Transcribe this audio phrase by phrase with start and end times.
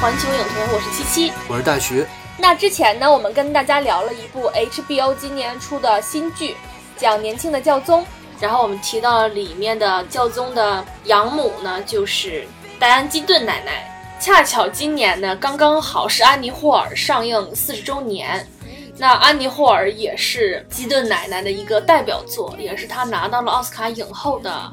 [0.00, 1.32] 环球影城，我是七七。
[1.46, 2.06] 我是大徐，
[2.38, 6.56] 那之前呢，我们跟大家聊了一部 HBO 今年出的新剧，
[6.96, 8.02] 讲年轻的教宗。
[8.40, 13.86] 然后我们提到了里面的教宗的养母呢，就是戴安·基顿奶奶。
[14.18, 18.48] 恰巧今年呢，刚刚好是安妮·霍尔上映四十周年。
[18.96, 24.72] 那安妮·霍尔也是基顿奶奶的一个代表作，也是她拿到了奥斯卡影后的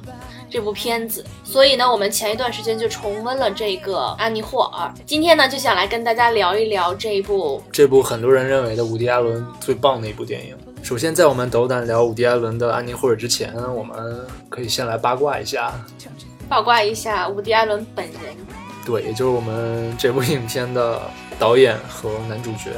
[0.50, 1.26] 这部片子。
[1.44, 4.94] 所以呢，我们前一段时间就重温了这个安妮·霍尔。
[5.06, 10.58] 今天呢，就想来跟大家聊一聊这一部这部很多人认为的伍迪·艾伦最棒的一部电影。
[10.84, 15.74] 首先，在我们斗胆聊伍迪·艾伦的《安妮·霍尔》之前，我们可以先来八卦一下，
[16.48, 18.16] 八卦一下伍迪·艾伦本人。
[18.86, 21.02] 对，也就是我们这部影片的
[21.38, 22.72] 导演和男主角。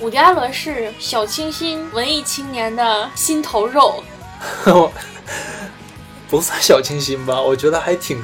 [0.00, 4.02] 伍迪·艾伦是小清新文艺青年的心头肉，
[6.32, 8.18] 不算小清新吧，我觉得还挺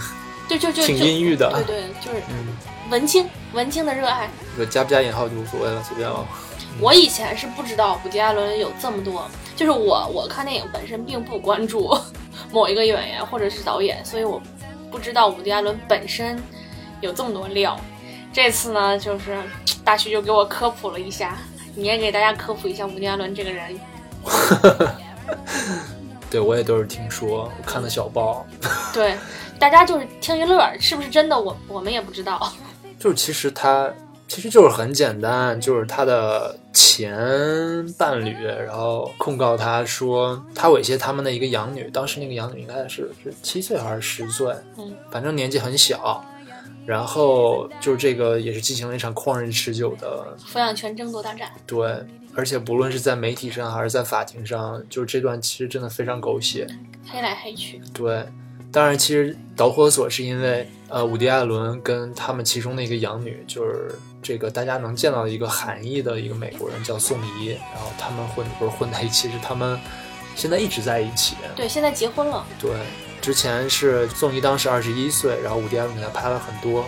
[0.48, 1.52] 就就就挺阴郁的。
[1.66, 2.56] 对对，就是嗯，
[2.90, 4.30] 文青文青的热爱。
[4.56, 6.26] 这加不加引号就无所谓了，随便了。
[6.80, 11.94] 我以前是不知道伍迪·艾伦有这么多，就是我我看电影本身并不关注
[12.50, 14.40] 某一个演员或者是导演，所以我
[14.90, 16.42] 不知道伍迪·艾伦本身
[17.02, 17.78] 有这么多料。
[18.32, 19.36] 这次呢，就是
[19.84, 21.36] 大徐就给我科普了一下，
[21.74, 23.78] 你也给大家科普一下伍迪·艾伦这个人。
[26.30, 28.46] 对我也都是听说，我看的小报。
[28.92, 29.16] 对，
[29.58, 32.52] 大家就是听一乐，是不是真的我我们也不知道。
[32.98, 33.92] 就是其实他
[34.26, 37.16] 其实就是很简单，就是他的前
[37.96, 46.24] 伴侣，然后控告他说他猥亵他们的一个养女，当时那个养女应该是是七岁还是十岁，嗯，反正年纪很小。
[46.84, 51.50] 然后就是这个也是进行了一场旷日持久的抚养权争夺大战。
[51.66, 51.86] 对，
[52.34, 56.66] 而且不论是在媒体上还是在法庭上，就是这段其实真的非常狗血。
[57.10, 58.24] 黑来黑去，对，
[58.70, 69.78] 当然，其实导火索是因为呃，伍迪·艾伦跟他们其中的一个养女，就是这个大家能见到的一个韩裔的一个美国人叫宋怡，然后他们混不是混在一起，是他们
[70.36, 71.34] 现在一直在一起。
[71.56, 72.46] 对，现在结婚了。
[72.60, 72.70] 对，
[73.22, 76.84] 之前是宋怡当时二十一岁，然后伍迪·艾伦给她拍了很多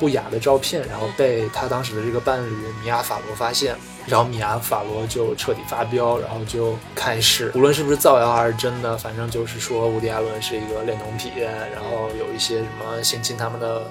[0.00, 2.50] 不雅的照片，然后被他当时的这个伴侣
[2.82, 3.76] 米娅·法罗发现，
[4.06, 13.82] 然后米娅·法罗就彻底发飙，然后就开始，无论是不是造谣还是真的，反正就是说伍迪·艾伦是一个恋童癖，然后有一些什么性侵他们的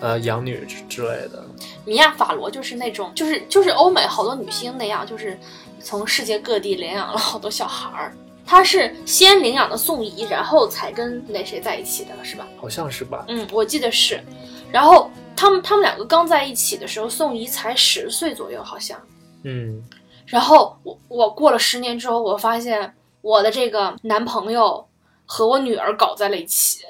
[0.00, 1.44] 呃养女之之类的。
[1.84, 5.38] 米娅·法罗就是那种，就是就是欧美好多女星那样，就是
[5.80, 8.12] 从世界各地领养了好多小孩儿。
[8.44, 12.46] 她是先领养的宋怡，然后才跟那谁在一起的，是吧？
[12.60, 13.24] 好像是吧？
[13.28, 14.22] 嗯，我记得是。
[14.70, 18.96] 然后他们他们两个刚在一起的时候，宋怡才十岁左右，好像。
[19.46, 19.82] 嗯，
[20.26, 24.84] 然后我我过了十年之后，我发现我的这个男朋友
[25.24, 26.84] 和我女儿搞在了一起，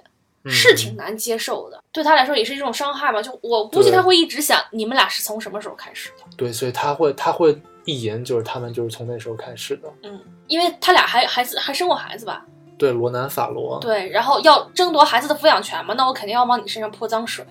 [0.45, 1.83] 嗯是挺难接受的。
[1.93, 3.21] 对他来说也是一种伤害吧。
[3.21, 6.25] 就我估计对他会一直想，你们俩是从什么时候开始的？
[6.37, 9.89] 对，所以他会他会意淫，就是他们就是从那时候开始的。
[10.03, 12.45] 嗯，因为他俩还孩子还生过孩子吧？
[12.79, 13.79] 对，罗南·法罗。
[13.81, 17.45] 对，然后要争夺孩子的抚养权嘛，那我肯定要往你身上泼脏水。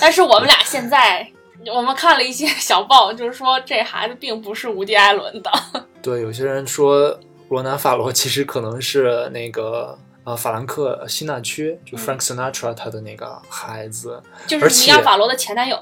[0.00, 1.30] 但是我们俩现在，
[1.74, 5.50] 我们看了一些 小报，就是说这孩子并不是无迪·艾伦的。
[6.02, 7.18] 对，有些人说
[7.48, 14.20] 罗南·法罗其实可能是那个呃法兰克·辛纳缺，就 Frank Sinatra 他的那个孩子。
[14.46, 15.78] 就是而且米娅·法罗的前男友，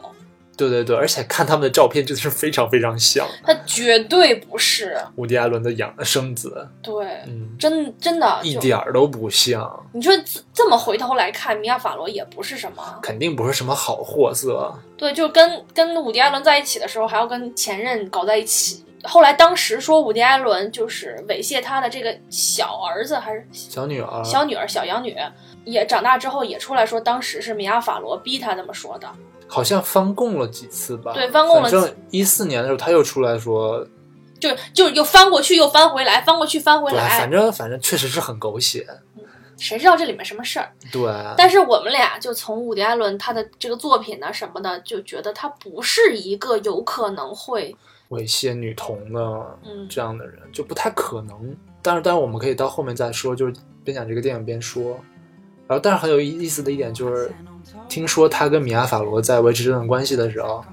[0.69, 4.99] 对对对，而且看他们的照片真的是非常非常像他绝对不是。
[5.17, 14.73] 伍迪·艾伦的养生子，对，嗯，真真的一点儿都不像，你说这这么回头来看，米娅·法罗也不是什么，肯定不是什么好货色。
[14.99, 18.85] 对，就跟跟伍迪·艾伦在一起的时候，还要跟前任搞在一起。
[19.03, 25.17] 后来当时说伍迪·艾伦就是猥亵他的这个小儿子还是小女儿，小女儿、小养女，
[25.65, 29.09] 也长大之后也出来说，当时是米娅·法罗逼他这么说的。
[29.51, 31.13] 好像翻供了几次吧？
[31.13, 33.85] 对翻供了反正一四年的时候，他又出来说，
[34.39, 38.87] 就就又翻过去又翻回来，翻过去翻回，来反，正反正确实是很狗血。
[39.59, 40.73] 谁知道这里面什么事儿？
[40.91, 47.77] 对，但是我们俩就从伍迪·艾伦他的这个作品呢什么的，就觉得他不是一个有可能会
[48.09, 49.21] 猥亵女童的
[49.67, 51.55] 嗯这样的人，就不太可能。
[51.83, 53.53] 但是，但是我们可以到后面再说，就是
[53.85, 54.99] 边讲这个电影边说。
[55.67, 57.31] 然后，但是很有意思的一点就是，
[57.91, 60.65] 听说他跟米亚·法罗在维持这段关系的时候，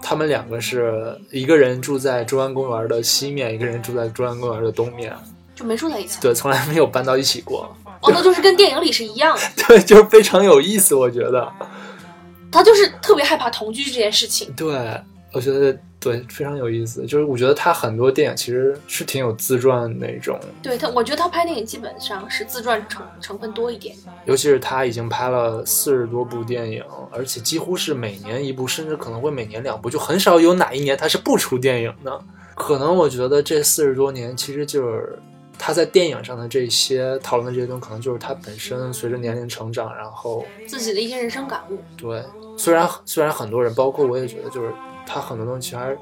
[0.00, 5.12] 他们两个是一个人住在中央公园的西面，一个人住在中央公园的东面，
[5.54, 6.18] 就没住在一起。
[6.20, 7.68] 对，从来没有搬到一起过。
[8.00, 9.42] 哦，那就是跟电影里是一样的。
[9.66, 11.52] 对，就是非常有意思，我觉得。
[12.52, 14.52] 他就是特别害怕同居这件事情。
[14.56, 14.74] 对，
[15.32, 17.04] 我觉得对非常有意思。
[17.06, 20.40] 就是我觉得他很多电影其实是挺有自传那种。
[20.62, 23.94] 对他，我觉得他拍电影基本上是自传成成分多一点。
[24.24, 26.82] 尤其是他已经拍了四十多部电影，
[27.12, 32.20] 而且几乎是每年一部，甚至可能会每年两部，就很少有哪一年他是不出电影的。
[32.54, 35.18] 可能我觉得这四十多年其实就是。
[35.62, 41.76] 他在电影上的这些讨论的这些东西，可能就是他本身随着年龄成长，然后自己的一些人生感悟。
[41.98, 42.24] 对，
[42.56, 44.72] 虽然虽然很多人，包括我也觉得，就是
[45.12, 45.96] 他很多东西还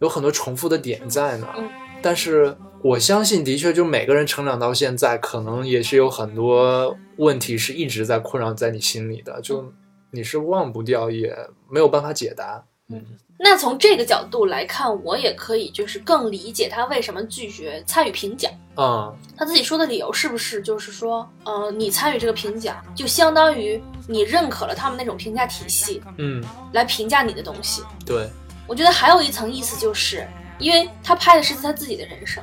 [0.00, 1.48] 有很多重复的点在呢。
[1.56, 1.68] 嗯。
[2.02, 9.72] 但是我相信，的确，就每个人成长到现在，可能也是有很多问题是一直在困扰在你心里的，就
[10.10, 11.34] 你是忘不掉，也
[11.70, 12.66] 没有办法解答。
[12.88, 13.04] 嗯。
[13.36, 18.50] 那从这个角度来看，我也可以就是更理解他为什么拒绝参与评奖。
[18.76, 26.42] 啊，他自己说的理由是不是就是说，呃，你参与这个评奖，就相当于你认可了他们那种评价体系，嗯，
[26.72, 27.82] 来评价你的东西。
[28.06, 28.30] 对，
[28.68, 30.26] 我觉得还有一层意思就是，
[30.58, 32.42] 因为他拍的是他自己的人生，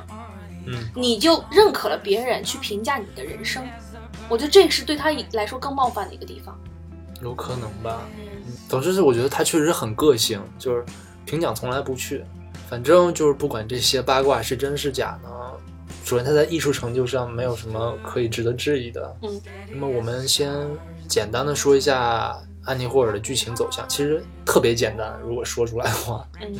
[0.66, 3.66] 嗯，你就认可了别人去评价你的人生，
[4.28, 6.58] 我觉得这是对他来说更冒犯的一个地方。
[7.22, 8.06] 有可能吧，
[8.68, 10.84] 总之是我觉得他确实很个性，就是
[11.24, 12.24] 评奖从来不去，
[12.68, 15.28] 反正就是不管这些八卦是真是假呢。
[16.04, 19.16] 首先，他在艺术成就上没有什么可以值得质疑的。
[19.22, 19.40] 嗯，
[19.70, 20.52] 那么我们先
[21.06, 25.16] 简单的说一下安妮霍尔的剧情走向，其实特别简单。
[25.22, 26.52] 如果说出来的话，嗯，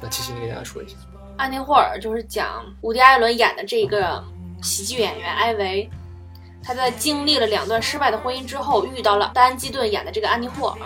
[0.00, 0.94] 那七七你给大家说一下。
[1.36, 4.24] 安妮霍尔就是讲伍迪·艾伦演的这个
[4.62, 5.90] 喜剧演员艾维，
[6.66, 10.78] 他在经历了两段失败的婚姻之后，遇到了丹·基顿演的这个安妮霍尔，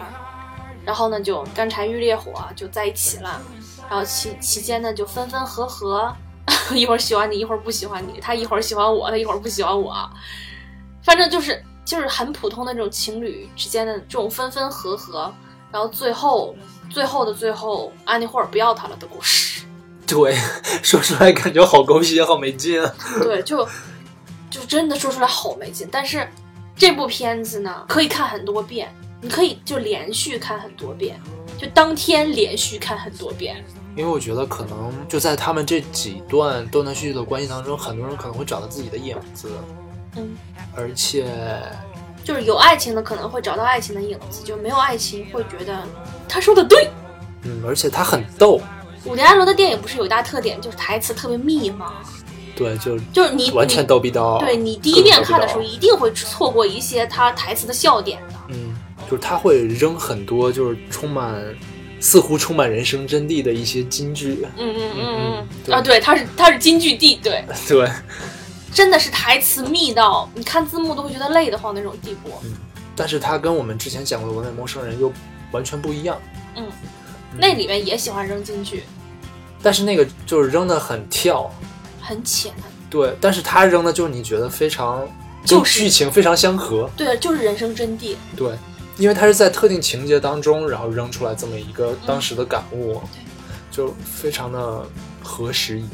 [0.84, 3.40] 然后呢就干柴遇烈火就在一起了，
[3.88, 6.14] 然后期期间呢就分分合合。
[6.74, 8.20] 一会儿喜欢你，一会儿不喜欢你。
[8.20, 9.94] 他一会儿喜欢我，他一会儿不喜欢我。
[11.02, 15.32] 反正就是就是很普通的这种情侣之间的这种分分合合，
[15.70, 16.54] 然后最后
[16.90, 19.64] 最后的最后，安妮霍尔不要他了的故事。
[20.06, 20.36] 对，
[20.82, 22.82] 说出来感觉好狗血，好没劲。
[23.22, 23.66] 对，就
[24.50, 25.88] 就真的说出来好没劲。
[25.90, 26.28] 但是
[26.76, 31.18] 这部片子呢，可以看很多遍，你可以就连续看很多遍，
[31.56, 33.64] 就当天连续看很多遍。
[33.96, 39.50] 因为我觉得可能就在他们这几段断断续续的关系当中，很多人可能会找到自己的影子，
[40.16, 40.36] 嗯，
[40.76, 41.26] 而且
[42.24, 45.82] 就是有爱情的可能会找到爱情的影子，就没有爱情会觉得
[46.28, 46.88] 他说的对，
[47.42, 48.60] 嗯，而且他很逗。
[49.04, 51.94] 伍迪·艾伦的电影不是有一大特点，就是台词特别密吗？
[52.60, 54.38] 对，就就是你完全逗逼刀。
[54.38, 58.34] 对你第一遍看的时候，一定会错过一些他台词的笑点的。
[58.50, 58.76] 嗯，
[59.10, 61.42] 就是他会扔很多，就是充满。
[62.02, 67.86] 似乎充满人生真谛的一些金句，嗯嗯嗯嗯啊，对，他是他是金句帝，对 对，
[68.72, 72.30] 真的是台词密到你看字幕都会觉得累得慌那种地步。
[72.42, 72.54] 嗯，
[72.96, 75.12] 但是他跟我们之前讲过的《文美陌生人》又
[75.52, 76.18] 完全不一样。
[76.56, 76.66] 嗯，
[77.36, 78.84] 那里面也喜欢扔金句，
[79.62, 81.52] 但是那个就是扔的很跳，
[82.10, 82.52] 很浅。
[82.90, 85.08] 对，但是他扔的就是你觉得非常
[85.44, 86.90] 就是剧情非常相合。
[86.96, 88.16] 对，就是人生真谛。
[88.36, 88.52] 对。
[88.98, 93.00] 因为他是在特定情节当中，然后扔出来这么一个当时的感悟，
[93.70, 94.84] 就非常的
[95.22, 95.88] 合时宜。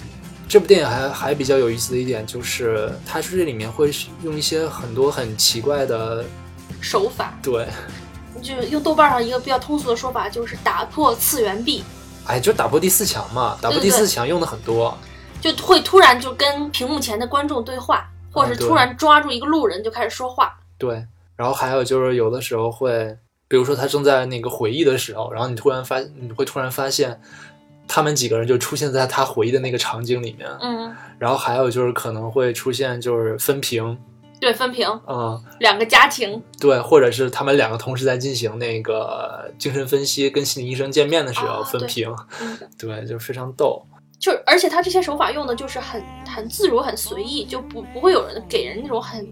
[0.48, 3.92] 这部电影还还比较有意思的一点就是，它是这里面会
[4.24, 6.24] 用一些很多很奇怪的
[6.80, 7.38] 手法。
[7.40, 7.68] 对，
[8.42, 11.84] 就用豆瓣上一个比较通俗的说法，就是打破次元壁。
[12.24, 14.98] 哎，就打破第四强嘛，打破第四强用的很多，
[15.40, 20.58] 就会突然就跟屏幕前的观众对话，或者是突然抓住一个路人就开始说话。
[20.78, 21.04] 对。
[21.36, 23.14] 然后还有就是，有的时候会，
[23.46, 27.20] 比如说他正在那个回忆的时候，然后你突然发，你会突然发现，
[27.86, 30.48] 他们几个人就出现在他回忆的那个场景里面。
[30.62, 30.96] 嗯。
[31.18, 33.98] 然后还有就是可能会出现就是分屏。
[34.40, 34.88] 对，分屏。
[35.06, 35.38] 嗯。
[35.60, 36.42] 两个家庭。
[36.58, 42.10] 对，或者是他们两个同时在进行那个精神分析，跟心理医生见面的时候分屏。
[42.78, 43.84] 对，就非常逗。
[44.18, 49.26] 就而且他这些手法用的就是很很自如、很随意，就不不会有人给人那种很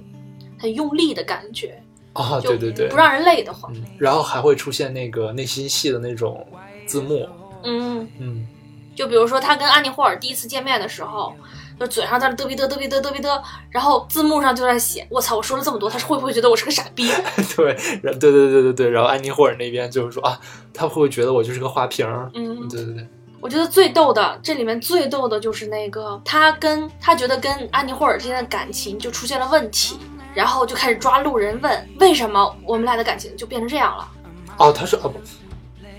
[0.58, 1.80] 很用力的感觉。
[2.12, 3.74] 啊，对对对，不让人累得慌。
[3.98, 6.46] 然后还会出现那个内心戏的那种
[6.86, 7.28] 字幕。
[7.64, 8.46] 嗯嗯，
[8.94, 11.34] 就比如说他跟安妮霍尔第一次见面的时候，
[11.80, 17.08] 就嘴上在那嘚逼嘚嘚逼嘚嘚逼嘚，然后字幕上就在写：“我操，我说了这么多，他是会不会觉得我是个傻逼？”
[17.56, 18.90] 对，对对对对对。
[18.90, 20.38] 然后安妮霍尔那边就是说啊，
[20.72, 22.06] 他会不会觉得我就是个花瓶？
[22.34, 23.08] 嗯，对对对。
[23.44, 29.98] 我觉得最逗的，这里面最逗的就是那个他跟他觉得跟安妮霍尔之间的感情就出现了问题。
[30.32, 34.08] 然后就开始抓路人问为什么我们俩的感情就变成这样了？
[34.56, 35.12] 哦，他说哦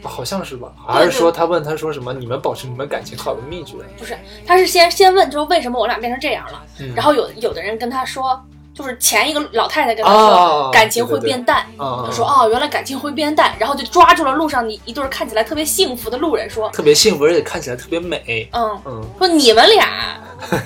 [0.01, 0.73] 不，好像是吧？
[0.87, 2.11] 还是说他问他说什么？
[2.11, 3.75] 你们保持你们感情好的秘诀？
[3.95, 8.43] 不是，他是先先问就是为什么我俩变成这样了，嗯然后有有的人跟他说，
[8.75, 18.49] 就是前一个老太太跟他哦说感情会变淡，啊，他说哦原来感情会变淡，然后就抓住了路上一一对看起来特别幸福的路人说，特别幸福，而且看起来特别美。
[18.51, 19.87] 嗯，嗯说你们俩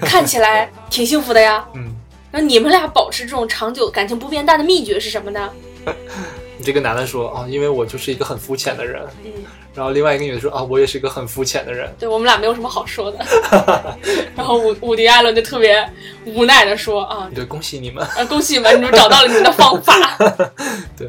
[0.01, 1.93] 看起来挺幸福的呀， 嗯，
[2.31, 5.49] 那你们俩保持这种长久感情不变淡的秘诀是什么呢？
[6.57, 9.01] 你这个男的说啊，因为我就是一个很肤浅的人。
[9.23, 9.31] 嗯，
[9.75, 11.89] 然后另外一个女的说啊，我也是一个很肤浅的人。
[11.99, 13.19] 对我们俩没有什么好说的，
[14.35, 15.87] 然后伍伍迪·艾伦就特别
[16.25, 18.03] 无奈的说啊，对，恭喜你们。
[18.03, 19.93] 啊 恭喜你们，你们找到了你们的方法，
[20.97, 21.07] 对，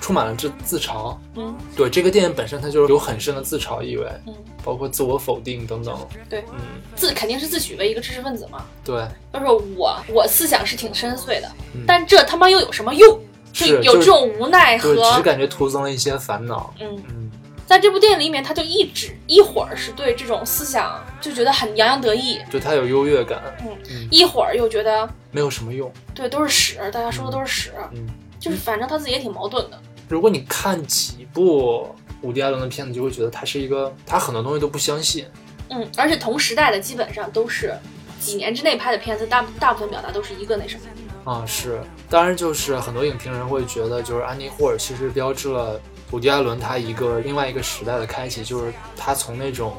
[0.00, 1.16] 充满了自自嘲。
[1.36, 4.34] 嗯对，这个电影本身它就有很深的自嘲意味，嗯，
[4.64, 5.96] 包括自我否定等等。
[6.28, 6.58] 对，嗯，
[6.96, 8.64] 自肯定是自诩为一个知识分子嘛。
[8.84, 9.46] 对，就是
[9.76, 13.20] 我，我思想是挺深邃的，嗯但这他妈又有什么用？
[13.54, 16.72] 是有这种无奈和，只是感觉徒增了一些烦恼。
[16.80, 17.30] 嗯，嗯，
[17.72, 25.90] 在这部电影里面，他就一直一会儿是对这种思想就觉得很洋洋得意，就他有优越感，嗯一会儿又觉得没有什么用。
[26.14, 28.06] 对都是屎，大家说的都是屎，嗯，
[28.38, 29.80] 就是反正他自己也挺矛盾的。
[30.06, 31.88] 如果你看几部
[32.20, 35.24] 伍迪·艾伦的片子，就会觉得他是一个，他很多东西都不相信。
[35.70, 37.74] 嗯，而且同时代的基本上都是
[38.20, 40.82] 几年之内拍的片子，大大部分表达都是一个那什么。
[41.24, 45.80] 啊，是，当然就是很多影评人会觉得，就是安妮霍尔其实标志了
[46.12, 49.74] 伍迪·艾伦他一个另外一个时代的开启，就是他从那种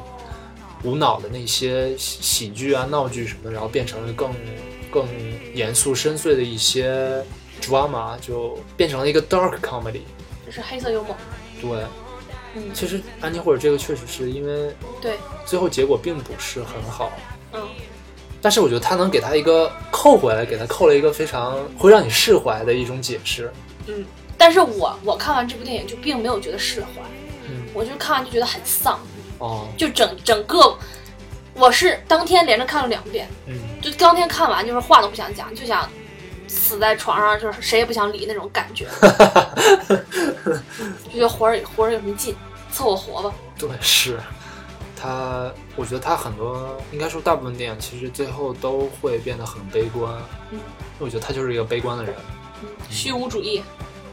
[0.82, 4.34] 无脑的那些喜喜剧啊、闹剧什么的，然后变成了更
[4.90, 5.06] 更
[5.54, 7.24] 严肃深邃的一些
[7.62, 10.00] drama，就变成了一个 dark comedy。
[10.44, 11.16] 就是黑色幽默。
[11.62, 11.70] 对，
[12.56, 17.12] 嗯，其实安妮霍尔这个确实是因为对，最后结果并不是很好，
[17.52, 17.62] 嗯，
[18.42, 23.50] 但是我觉得他能给他一个扣回来，给他扣了一个非常会让你释怀的一种解释。
[23.86, 24.04] 嗯，
[24.36, 27.02] 但是我我看完这部电影就并没有觉得释怀，
[27.48, 28.98] 嗯，我就看完就觉得很丧，
[29.38, 30.76] 哦，就整整个，
[31.54, 35.88] 我是当天连着看了两遍，嗯，就当天看完就是话都不想讲，就想
[36.48, 38.86] 死在床上，就是谁也不想理那种感觉，
[41.04, 42.34] 就觉得活着活着有什么劲，
[42.72, 43.34] 凑合活吧。
[43.58, 44.18] 对，是。
[44.96, 50.14] 他，我觉得他很多，应该说大部分电影其实最后都会变得很悲观。
[50.50, 50.58] 嗯，
[50.98, 52.14] 我觉得他就是一个悲观的人。
[52.62, 53.62] 嗯，虚无主义。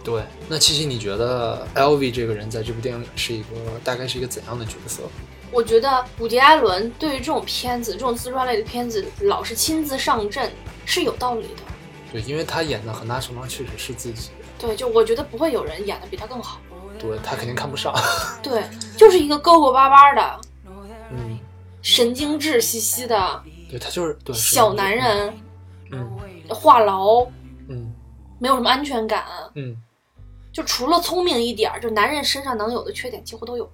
[0.04, 5.04] 对，那七七，你觉得 LV 这个人在这部电影里是一个大概是一个怎样的角色？
[5.52, 10.52] 我觉得伍迪·艾伦对于这种片子，这种自传类的片子，老是亲自上阵
[10.86, 11.64] 是有道理的。
[12.12, 16.60] 对，因为他演的很大程度上确实是自己，对，就我觉得不会有人演的比他更好。
[16.98, 17.94] 对他肯定看不上。
[18.44, 18.64] 对，
[18.98, 20.42] 就是一个勾勾巴巴的、
[21.12, 21.38] 嗯，
[21.82, 24.96] 神经质兮兮的对他就是对小男。
[24.96, 25.34] 人，
[25.92, 26.18] 嗯
[26.50, 27.28] 话痨，
[27.70, 27.94] 嗯
[28.40, 29.76] 没有什么安全感，嗯，
[30.54, 33.72] 就除了聪明一点儿，就男人身上能有的缺点几乎都有了。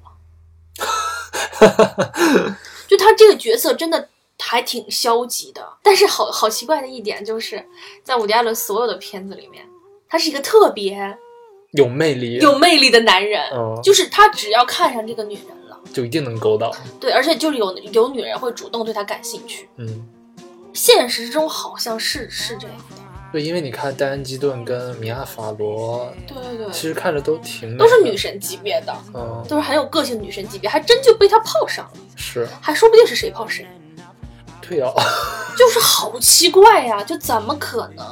[2.88, 7.66] 就他这个角色真的还挺消极的，但是好好奇怪的一点就是
[8.04, 9.66] 在伍迪·艾伦所有的片子里面，
[10.08, 11.18] 他是一个特别
[11.72, 16.72] 有魅力，有魅力的男人，嗯就是他只要看上这个女人了，就一定能勾到。
[17.00, 19.68] 对，而且就是有有女人会主动对他感兴趣。
[19.78, 20.08] 嗯，
[20.74, 22.97] 现实中好像是是这样的，
[23.32, 32.48] 对，因为你看戴安·基顿跟米娅·法罗，对对对，其实看着都挺美都是女，神级别的，嗯，都是很有个性女神级别，还真就被他泡上了，是。
[32.62, 33.68] 还说不定是谁泡谁，
[34.62, 34.94] 对哦。
[35.58, 38.06] 就是好奇怪呀，就怎么可能？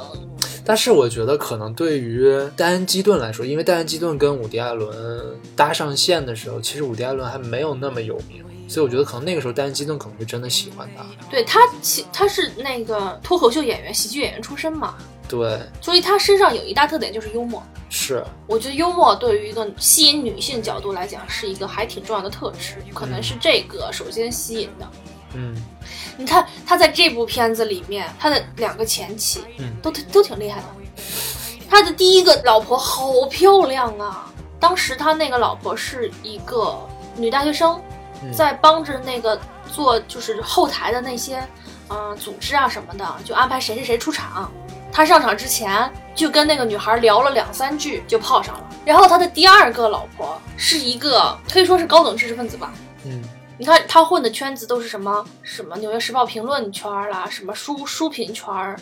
[0.64, 11.04] 但是我觉得可能对于戴安·基顿来说，因为戴安·基顿跟伍迪·艾伦搭上线的时候，其实伍迪·艾伦还没有那么有名，所以我觉得可能那个时候戴安·基顿可能是真的喜欢他。
[11.30, 14.94] 对他其他是那个脱口秀演员、喜剧演员出身嘛，
[15.28, 17.62] 对，所以他身上有一大特点就是幽默。
[17.88, 24.88] 是，我觉得幽默对于一个吸引女性角度来讲是一个还挺重要的特质，可能是这个首先吸引的。
[25.34, 25.54] 嗯
[26.16, 30.66] 你看他在这部片子里面，他的两个前妻嗯都都挺厉害的。
[31.68, 34.32] 他的第一个老婆好漂亮啊！
[34.58, 36.78] 当时他那个老婆是一个
[37.16, 37.95] 女大学生，嗯
[38.32, 39.38] 在帮着那个
[39.72, 41.38] 做就是后台的那些
[41.88, 44.50] 嗯、呃组织啊什么的，就安排谁谁谁出场。
[44.92, 48.70] 他上场之前就跟那个女孩聊了两三句，就泡上了。
[48.84, 52.72] 然后他的第二个老婆是一个可以说是高等知识分子吧，
[53.04, 53.22] 嗯
[53.58, 58.78] 你看他混的圈子都是什么什么《纽约时报》评论圈儿啦，什么书书评圈儿，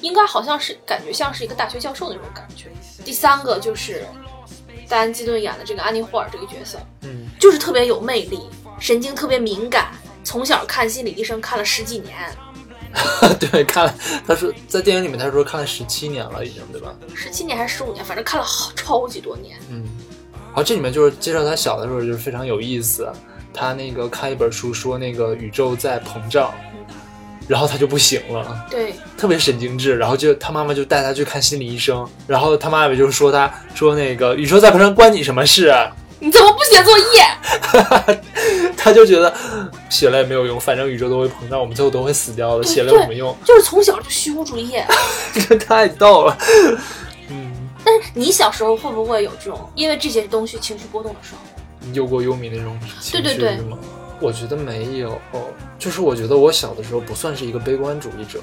[0.00, 2.68] 应该好像是感觉像是一个大学教授那种感觉。
[3.04, 4.04] 第三个就是
[4.88, 8.40] 戴安·基顿演的这个安妮·霍尔这个角色，嗯就是特别有魅力，
[8.78, 9.88] 神经特别敏感，
[10.22, 12.14] 从小看心理医生看了十几年，
[13.40, 13.94] 对，看了，
[14.26, 16.94] 他说在电影里面他说看了十七年了已经，对吧？
[17.14, 19.56] 十七年还是十五年，反正看了好超级多年。
[19.70, 19.84] 嗯
[20.52, 23.12] 好这里面就是介绍他小的时候就是非常有意思，
[23.52, 26.50] 他那个看一本书说那个宇宙在膨胀，
[27.46, 35.94] 然后他就不行了，对，特别神经质，然后就他妈妈就带他去看心理医生，然后他妈妈就说他说那个宇宙在膨胀关你什么事啊？
[36.18, 38.16] 你怎么不写作业？
[38.86, 39.34] 他就觉得
[39.90, 43.36] 写了也没有用，反正宇宙都会膨胀，我们最后都会死掉的，对写了有什么用？
[43.44, 44.76] 就是从小就虚无主义。
[45.34, 46.38] 这太逗了。
[47.28, 47.52] 嗯，
[47.84, 51.92] 但是你小时候会不会有这种因为这些东西情绪波动的时候？
[51.94, 53.76] 忧国忧民那种情绪对对对是吗？
[54.20, 55.20] 我觉得没有，
[55.80, 58.38] 就是我觉得我小的时候不算是一个悲观主义者，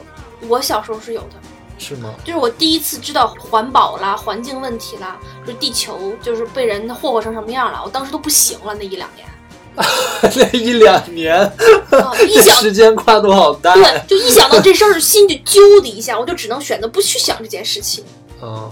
[0.50, 1.35] 我小时候是有的，
[1.79, 2.13] 是吗？
[2.25, 9.25] 就是我第一次知道环保啦、环境问题啦，就地球就是被人霍霍成什么样了，我当时都不行了，那一两年。
[10.35, 13.73] 那一两年，啊， 一想时间跨度好大。
[13.73, 18.03] 对，就一想到这事儿，心就揪的一下，我就只能选择不去想这件事情。
[18.41, 18.71] 嗯，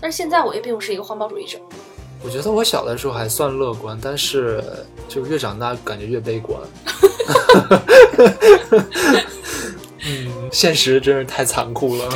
[0.00, 1.58] 但是现在我也并不是一个环保主义者，
[2.22, 4.62] 我觉得我小的时候还算乐观，但是
[5.08, 6.60] 就越长大感觉越悲观。
[10.10, 12.08] 嗯，现实真是太残酷了。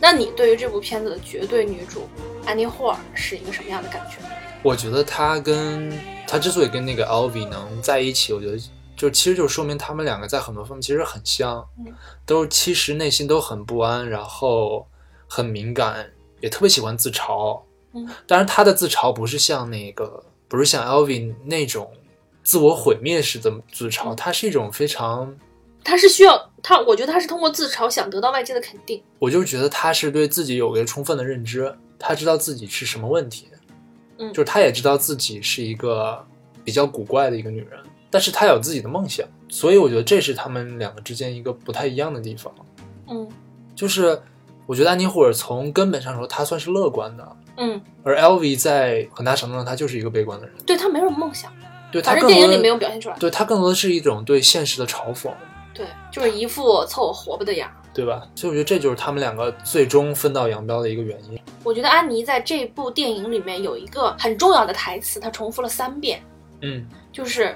[0.00, 2.08] 那你对于这部片子的绝对女主
[2.46, 4.16] 安妮霍尔是一个什么样的感觉？
[4.62, 5.92] 我觉得她跟
[6.30, 8.56] 他之所以跟那个 Elvi 能在一起，我觉得
[8.96, 11.92] 就其实就说明他们两个在很多方面其实很像，嗯
[12.24, 14.86] 都其实内心都很不安，然后
[15.26, 16.08] 很敏感，
[16.40, 17.60] 也特别喜欢自嘲。
[17.94, 21.90] 嗯，当然他的自嘲不是像那个不是像 Elvi 那种
[22.44, 25.36] 自我毁灭式的自嘲，嗯它是一种非常，
[25.82, 29.02] 他是需要他，我觉得他是通过自嘲想得到外界的肯定。
[29.18, 33.48] 我就觉得他是对自己有个充分的认知，他知道自己是什么问题，
[34.20, 34.32] 嗯。
[34.32, 36.24] 就是她也知道自己是一个
[36.62, 42.54] 比较古怪的一个女人，但是她有自己的梦想，所以我觉得这是他们两个之间一个不太一样的地方，
[43.08, 43.28] 嗯。
[43.74, 44.20] 就是
[44.66, 51.50] 我觉得安妮霍尔从根本上说她算是乐观的，嗯，而 LV 在很大程度上她就是一个悲观的人，对她没有梦想，
[51.90, 53.16] 对他反正更多的电影里没有表现出来。
[53.18, 55.30] 对她更多的是一种对现实的嘲讽，
[55.72, 57.74] 对，就是一副凑合活吧的样儿。
[57.92, 58.22] 对吧？
[58.34, 61.38] 所以我觉得这就是他们两个最终分道扬镳的一个原因。
[61.62, 66.22] 我觉得安妮在这部电影里面有一个很重要的台词，她重复了三遍，
[66.62, 67.54] 嗯，就是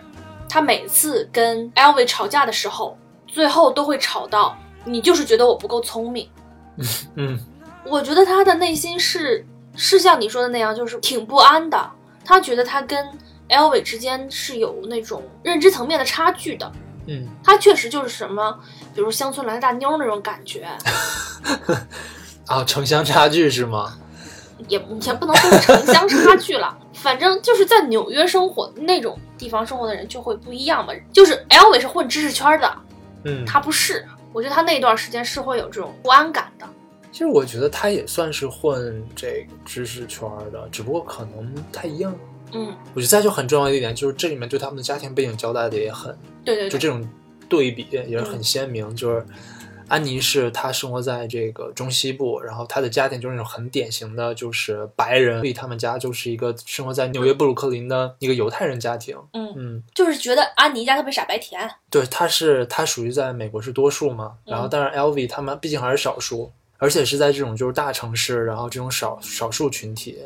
[0.48, 6.28] 她每次跟 Elvi 吵架的时候，最后都会吵到你就是觉得我不够聪明。
[7.16, 7.38] 嗯，
[7.86, 11.90] 我觉得她的内心是是像你说的那样，就是挺不安的。
[12.24, 13.06] 她觉得她跟
[13.48, 16.70] Elvi 之间是有那种认知层面的差距的。
[17.06, 18.58] 嗯，他确实就是什么，
[18.94, 20.66] 比如乡村来的大妞那种感觉，
[22.46, 23.98] 啊，城乡差距是吗？
[24.68, 30.94] 也也不能说是城乡差距了， 反正就是在纽约生活那种地方生活的人就会不一样嘛。
[31.12, 32.76] 就是 Elvi 是混知识圈的，
[33.24, 34.06] 嗯，他不是。
[34.32, 36.66] 我觉得他那段时间是会有这种不安感的。
[37.12, 42.14] 其实我觉得他也算是混这个知识圈的，只不过可能不太一样。
[42.52, 47.06] 嗯，我觉得再就很重要的一点就是这里面对他们的家庭背景交代的也很，对对对，就这种
[47.48, 48.94] 对比也是很鲜明。
[48.94, 49.26] 就是
[49.86, 59.14] 安妮是她生活在这个中西部，然后她的家庭就是那种很典型的就是白人，所以他们家就是一个生活在纽约布鲁克林的一个犹太人家庭。
[59.34, 61.70] 嗯，嗯，就是觉得安妮家特别傻白甜。
[61.90, 70.18] 对，她是她属于在美国是多数嘛，然后嗯当然 LV 他们毕竟还是少数，而且是在这种就是大城市，然后这种少少数群体，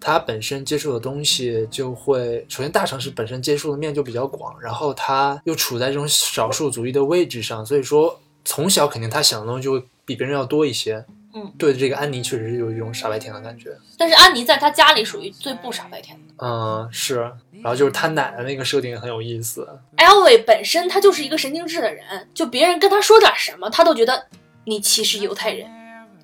[0.00, 11.04] 他本身接触的东西就会，首先大城市本身接触的面就比较广，然后他又处在这种少数族裔的位置上，所以说从小肯定他想的东西就会比别人要多一些。
[11.34, 13.70] 嗯，对这个安妮确实是有一种傻白甜的感觉。
[13.98, 16.34] 但是安妮在她家里属于最不傻白甜的。
[16.42, 17.16] 嗯，是，
[17.62, 19.68] 然后就是他奶奶那个设定也很有意思。
[19.98, 24.28] Elvi 本身他就是一个神经质的人，就别人跟他说点什么，他都觉得
[24.64, 25.68] 你歧视犹太人。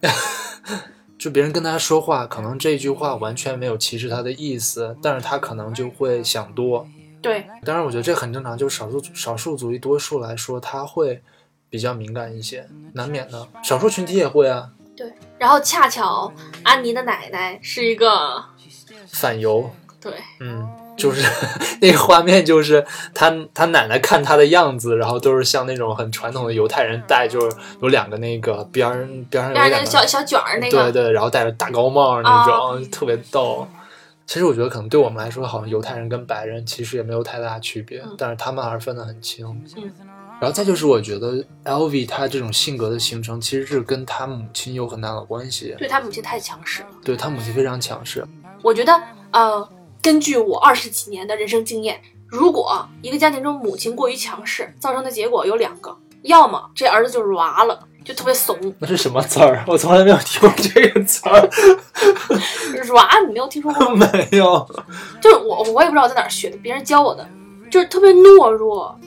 [1.22, 6.84] 就别人跟他说话，可能这句话完全没有歧视他的意思，但是他可能就会想多。
[7.20, 11.22] 对，当然，我觉得这很正常，就是少数少数族裔多数来说，他会
[11.70, 13.46] 比较敏感一些，难免的。
[13.62, 16.32] 少数群体也会啊，对，然后恰巧
[16.64, 18.44] 安妮的奶奶是一个，
[19.06, 21.22] 反犹，对，嗯，就是
[21.80, 33.66] 那个画面，就是他他奶奶看他的样子，然后都是像那种很传统的犹太人戴，就是有两个那个边儿边上有边上那两个个小小卷儿那个，对对，然后戴着大高帽那种，特别逗。
[34.24, 39.46] 其实我觉得可能对我们来说，好像犹太人跟白人其实也没有太大区别，嗯但是他们还是分得很清。
[39.76, 39.90] 嗯
[40.40, 45.72] 然后再就是，我觉得 LV 他这种性格的形成，其实是跟他母亲有很大的关系。
[45.78, 46.88] 对他母亲太强势了。
[47.04, 48.26] 对他母亲非常强势，
[48.60, 48.92] 我觉得，
[49.30, 49.68] 呃，
[50.02, 58.58] 根据我二十几年的人生经验，如果一个家庭中母亲过于强势，造成的结果有两个：要么这儿子就是娃了，就特别怂。
[58.80, 59.62] 那是什么词儿？
[59.68, 61.48] 我从来没有听过这个词儿，
[62.82, 64.10] 软，你没有听说过吗？
[64.12, 64.68] 没有。
[65.20, 67.24] 就是我，我也不知道我在哪儿学的，别人教我的，
[67.70, 68.98] 就是特别懦弱。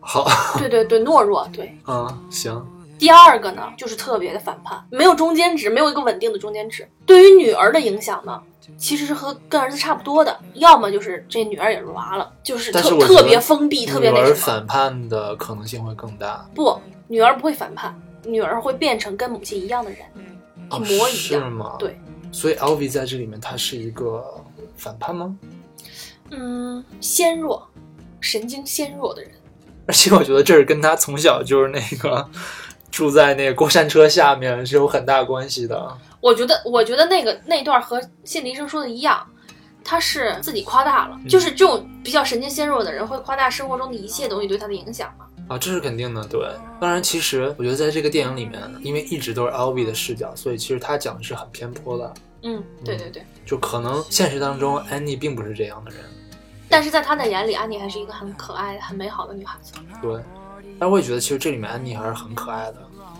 [0.00, 0.26] 好，
[0.58, 1.46] 对对对，懦弱。
[1.52, 2.66] 对，啊，行。
[2.98, 6.88] 第二个呢，就是特别的反叛，没有中间值，没有一个稳定的中间值。
[7.04, 8.40] 对于女儿的影响呢，
[8.76, 14.36] 其实是和跟儿子差不多的，要么就是这女儿也娃了，就是特特别封闭，特别那什么。
[14.36, 20.00] 反叛的可能性会更大，不，女儿不会反叛，女儿会变成跟母亲一样的人，
[20.70, 21.12] 哦一模一样。
[21.12, 21.76] 是吗？。
[21.78, 21.98] 对，
[22.30, 24.24] 所以 LV 在这里面，他是一个
[24.76, 25.36] 反叛吗？
[26.30, 27.66] 嗯，纤弱，
[28.20, 29.30] 神经纤弱的人。
[29.86, 32.28] 而且我觉得这是跟他从小就是那个
[32.90, 35.96] 住在那个过山车下面是有很大关系的。
[36.20, 39.24] 我觉得，我觉得那个那段和心理医生说的一样，
[39.84, 45.24] 他是自己夸大了，就是这种比较神经纤弱的人会夸大生活中的一切东西对他的影响嘛。
[45.48, 46.46] 啊，这是肯定的，对。
[46.78, 52.14] 当然，其实我觉得在这个电影里面，因为一直都是 LV 的视角，所以其实他讲的是很偏颇的。
[52.42, 53.22] 嗯，对对对。
[53.46, 56.00] 就可能现实当中，安妮并不是这样的人，
[56.68, 59.72] 但是在他的眼里，安妮还是一个很可爱、很美好的女孩子。
[60.02, 60.20] 对。
[60.78, 62.76] 但我也觉得，其实这里面安妮还是很可爱的。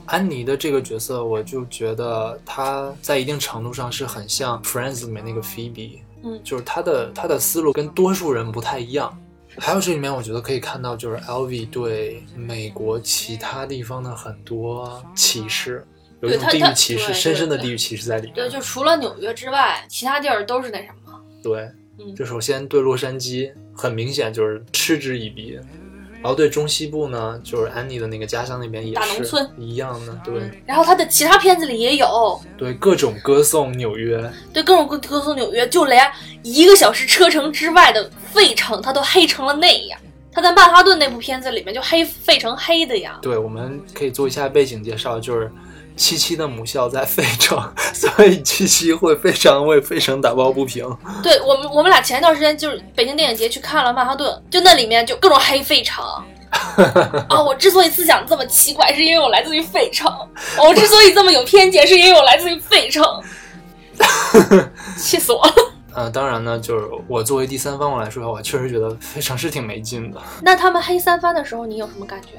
[0.06, 9.14] 安妮的这个角色，我就觉得她在一定程度上是很像《Friends》里面那个 Phoebe，嗯就是她的她的思路跟多数人不太一样。
[9.58, 15.84] 还有这里面，我觉得可以看到，就是 LV 对美国其他地方的很多歧视，
[16.20, 18.34] 有一种地域歧视，深深的地域歧视在里面。
[18.34, 21.20] 对，就除了纽约之外，其他地儿都是那什么。
[21.42, 21.68] 对，
[21.98, 25.58] 嗯就首先对洛杉矶很明显就是嗤之以鼻，
[26.20, 36.04] 然后对中西部呢，就是安妮的那个家乡那边也是大农村一样的，对、嗯，然后他的其他片子里也有，对，各种歌颂纽约，对各种歌歌颂纽约，就连
[36.42, 39.98] 一个小时车程之外的费城，他都黑成了那样。
[40.30, 43.18] 他在曼哈顿那部片子里面就黑费城黑的呀。
[43.22, 45.50] 对，我们可以做一下背景介绍，就是
[45.98, 47.60] 七七的母校在费城，
[47.92, 50.88] 所以七七会非常为费城打抱不平。
[51.22, 56.02] 对我们，我们俩前一段时间就是北京电影节去看了曼哈顿，就那里面就各种黑费城。
[57.28, 60.10] 啊、我之所以思想这么奇怪，是因为我来自于费城；
[60.58, 63.04] 我之所以这么有偏见，是因为我来自于费城。
[64.96, 65.54] 气死我了！
[65.92, 70.20] 呃，当然呢，就是我作为第三方来说的话，我确实觉得费城是挺没劲的。
[70.40, 72.38] 那他们黑三番的时候，你有什么感觉？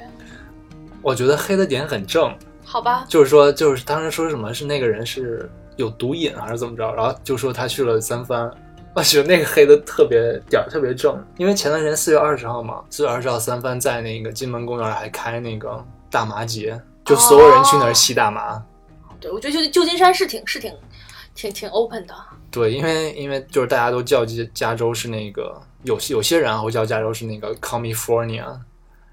[1.02, 2.34] 我觉得黑的点很正，
[2.70, 8.48] 好吧，就是说，就是当时说什么是那个人是有毒瘾还是怎么着，然后就说他去了三番，
[8.94, 18.62] 我觉得那个黑的特别点儿特别正，因为前段时间四月二十号嘛， 四月二十号三番在那个金门公园还开那个大麻节，就所有人去那儿吸大麻。
[19.18, 20.72] 对我觉得旧旧金山是挺是挺
[21.34, 22.14] 挺挺 open 的。
[22.52, 28.46] 对，因为因为就是大家都叫加加州是那个有些有些人啊会叫加州是那个 California，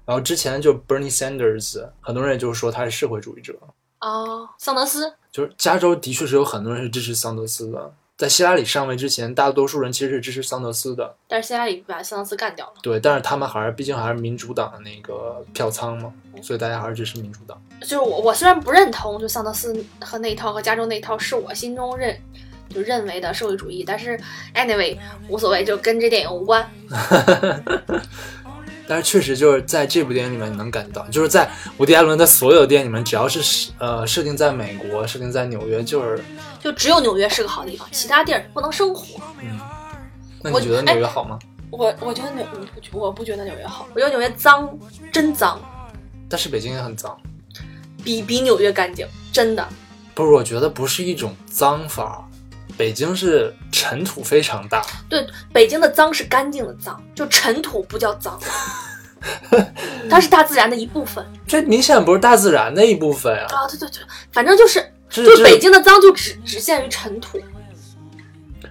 [0.08, 3.52] 然后之前就 Bernie Sanders，很多人也就是说他是社会主义者，
[4.00, 12.72] 哦，桑德斯，就是加州的确是有很多人是支持桑德斯的，在希拉里上位之前，大多数人其实是支持桑德斯的，但是希拉里把桑德斯干掉了。
[12.82, 17.62] 对，但是他们还是毕竟还是民主党的那个票仓嘛，所以大家还是支持民主党。
[17.82, 22.18] 就是我，我虽然不认同就桑德斯和那一套和加州那一套是我心中认
[22.70, 24.18] 就认为的社会主义，但是
[24.54, 24.96] anyway
[25.28, 26.66] 无所谓，就跟这电影无关。
[28.88, 36.24] 但是确实就是在这部电影里面，你能感觉到，就是在伍迪·艾伦的所有电影里面，只要是呃设定在美国、设定在纽约，就是
[36.58, 39.20] 就只有纽约是个好地方，其他地儿不能生活。
[39.42, 39.60] 嗯。
[40.42, 41.38] 那你觉得纽约好吗？
[41.70, 44.74] 我我觉得纽我不觉我不觉得纽约好，我觉得纽约脏，
[45.12, 45.60] 真脏，
[46.28, 47.14] 但是北京也很脏。
[48.04, 49.68] 比比纽约干净，真的。
[50.14, 52.27] 不是，我觉得不是一种脏法，
[52.78, 54.82] 北京是尘土非常大。
[55.08, 58.40] 对，北京的脏是干净的脏，就尘土不叫脏，
[60.08, 63.46] 它是大自然的一部分这明显不是大自然的一部分啊！
[63.50, 63.68] 啊！
[63.68, 64.00] 对对对，
[64.32, 67.40] 反正就是就北京的脏就只只限于尘土，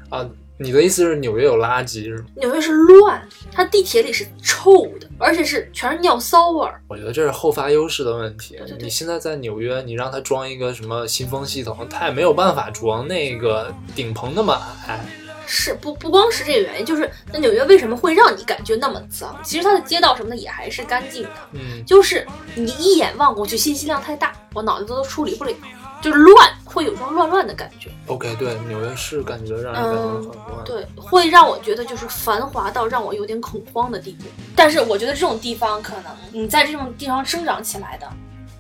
[0.09, 0.25] 啊，
[0.59, 2.25] 你的意思是纽约有垃圾是吗？
[2.35, 6.81] 纽约是乱，它地铁里是臭的，而且是全是尿骚味儿。
[6.87, 8.77] 我觉得这是后发优势的问题对对。
[8.77, 14.53] 对你现在在纽约，你让他装一个什么新风系统，他也没有办法装，那个顶棚那么
[14.87, 15.05] 矮。
[15.49, 19.39] 是不不光是这个原因，就是那纽约为什么会让你感觉那么脏？
[19.45, 25.53] 其实它的街道什么的也还是干净的，嗯，就是你一眼望过去信息量太大，我脑子都处理不了，
[26.01, 27.89] 就是乱，会有一种乱乱的感觉。
[28.07, 30.63] OK，对，纽约是感觉让人感觉很乱。
[30.65, 34.25] 对，会让我觉得就是繁华到让我有点恐慌的地步。
[34.55, 38.07] 但是我觉得这种地方可能你在这种地方生长起来的，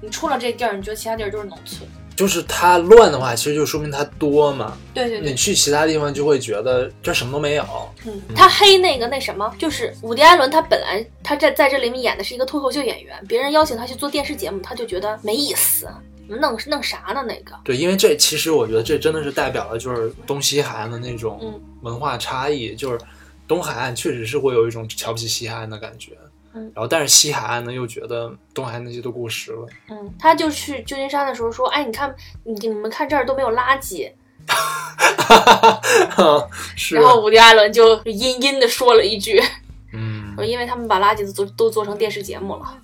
[0.01, 1.81] 你出了这地儿，你觉得其他地儿都是农村。
[2.15, 4.75] 就是它乱的话，其实就说明它多嘛。
[4.91, 7.63] 对对你去其他地方就会觉得这什么都没有。
[8.07, 15.87] 嗯，他黑那个那什么，就是伍迪·艾伦，他本来他在在这里面演的是一个脱口秀演员，别人邀请他去做电视节目，他就觉得没意思，
[16.27, 17.23] 弄弄啥呢？
[17.27, 22.99] 那个，对，因为这其实我觉得这真的是代表了就是东西海岸的那种嗯文化差异，就是
[23.47, 26.13] 东海岸确实是会有一种瞧不起西海岸的感觉。
[26.53, 29.67] 嗯然后但是西海岸呢又觉得东海岸那些都过时了。
[29.89, 32.13] 嗯，他就去旧金山的时候说，哎，你看
[32.43, 34.11] 你你们看这儿都没有垃圾，
[36.75, 39.39] 是然后伍迪·艾伦就阴阴的说了一句，
[39.93, 42.75] 嗯，因为他们把垃圾都做都做成电视节目了。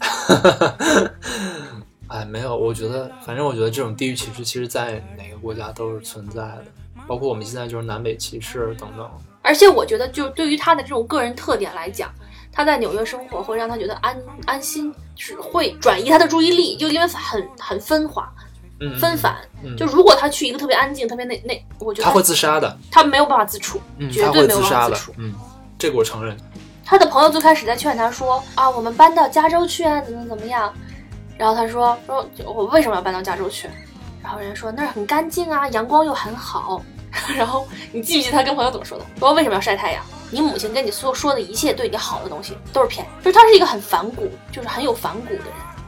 [2.13, 6.65] 哎，没有，我觉得，反正我觉得这种地域歧视，其实在哪个国家都是存在的，
[7.07, 9.09] 包括我们现在就是南北歧视等等。
[9.41, 12.13] 而且我觉得，就对于他的这种个人特点来讲，
[12.51, 18.31] 他在纽约生活会让他觉得安安心，只会转移他的注意力，就因为很很分化、
[18.79, 19.37] 嗯，纷繁。
[19.63, 25.13] 嗯就如果他去一个特别安静、特别那那，我觉得他会自杀的，他没有办法自处，嗯，绝对没有办法自杀的自处，。
[25.17, 25.33] 嗯，
[25.79, 26.37] 这个我承认。
[26.85, 30.71] 他的朋友最开始在劝他说啊，我们搬到加州去啊，怎么怎么样。
[31.37, 33.69] 然后他说说我为什么要搬到加州去？
[34.21, 36.81] 然后人家说那儿很干净啊，阳光又很好。
[37.37, 39.05] 然后你记不记得他跟朋友怎么说的？
[39.19, 40.03] 说为什么要晒太阳？
[40.31, 45.45] 你母亲跟你所说的一切对你好的东西都是骗，就是他是一个很反骨，就是很有反骨的人。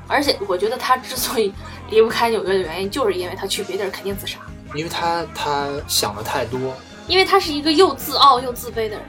[0.08, 1.52] 而且我觉得他之所以
[1.90, 4.38] 离不开纽约的原因，就是因为他去别地儿肯定自杀，
[4.76, 6.60] 因为他他想的太多。
[7.08, 9.02] 因为他是一个又自傲又自卑的人。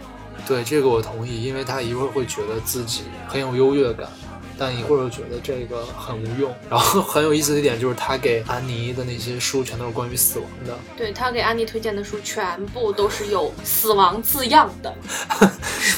[0.47, 4.09] 对这个我同意，因为他一会儿会觉得自己很有优越感，
[4.59, 6.55] 但一会儿又觉得这个很无用。
[6.71, 10.79] 然后很有意思的一点就是，他给安妮的那些书全都是关于死亡的。
[10.97, 14.95] 对他给安妮推荐的书，全部都是有死亡字样的，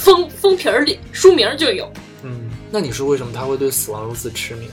[0.00, 1.90] 封封皮儿里书名就有。
[2.22, 4.68] 嗯，那你说为什么他会对死亡如此痴迷？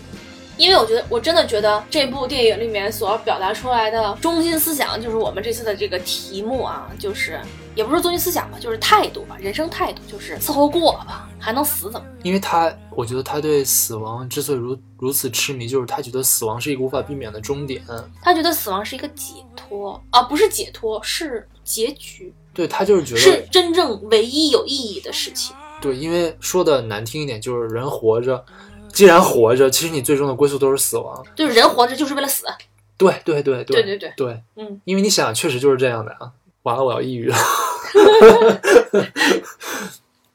[0.58, 7.40] 因为我觉得，我真的觉得这部电影里面所要表达出来的中心思想，就是我们这次的这个题目啊，就是
[7.76, 12.08] 也不是中心思想吧，就是态度吧，人生态度，就是伺候过吧，还能死怎么？
[12.24, 17.84] 因为他，我觉得他对死亡之所以如如此痴迷，就是他觉得死亡是一个无法避免的终点。
[18.22, 25.54] 他觉得死亡是一个解脱啊，不是解脱，是结局，对他就是觉得是，真正唯一有意义的事情。
[25.82, 28.44] 对，因为说的难听一点，就是人活着，
[28.96, 31.24] 既然活着，其实你最终的归宿都是死亡。
[31.36, 32.46] 就是人活着就是为了死，
[32.98, 36.32] 对对对对对对对，嗯，因为你想，确实就是这样的啊。
[36.64, 37.36] 完了，我要抑郁了。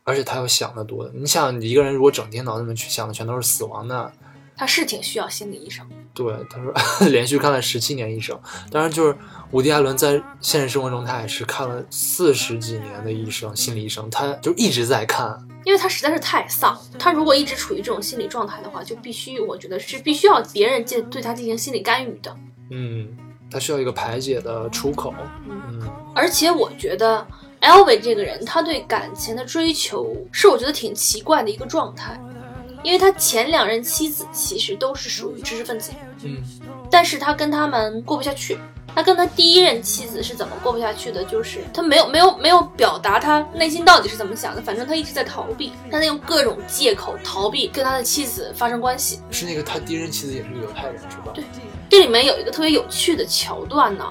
[0.04, 4.12] 而且他又想的多，你想，你一个人如果整天脑子里面去想的全都是死亡，那
[4.56, 5.88] 他是挺需要心理医生。
[6.12, 6.74] 对他说
[7.08, 8.38] 连续看了十七年医生，
[8.70, 9.16] 当然就是
[9.52, 15.48] 伍迪·艾伦在现实生活中他也是看了四十几年的医生，心理医生，他就一直在看。
[15.64, 22.36] 因为他实在是太丧，他如果一直处于这种心理状态的话，就必须，我觉得是必须要别人进对他进行心理干预的。
[22.70, 23.16] 嗯，
[23.50, 25.14] 他需要一个排解的出口。
[25.48, 25.80] 嗯
[26.14, 27.24] 而且我觉得
[27.60, 32.20] Elvin 这个人，他对感情的追求是我觉得挺奇怪的一个状态，
[32.82, 35.92] 因为他前两任妻子其实都是属于知识分子，
[36.24, 36.42] 嗯
[36.90, 38.58] 但是他跟他们过不下去。
[38.94, 41.24] 他跟他第一任妻子是怎么过不下去的？
[41.24, 49.20] 就是他没有没有没有表达他内心到底是怎么想的，反正他一直在逃避，他在用各种借口逃避跟他的妻子发生关系。
[49.30, 51.32] 是那个他第一任妻子也是个犹太人是吧？
[51.34, 51.44] 对
[51.88, 54.04] 这里面有一个特别有趣的桥段呢，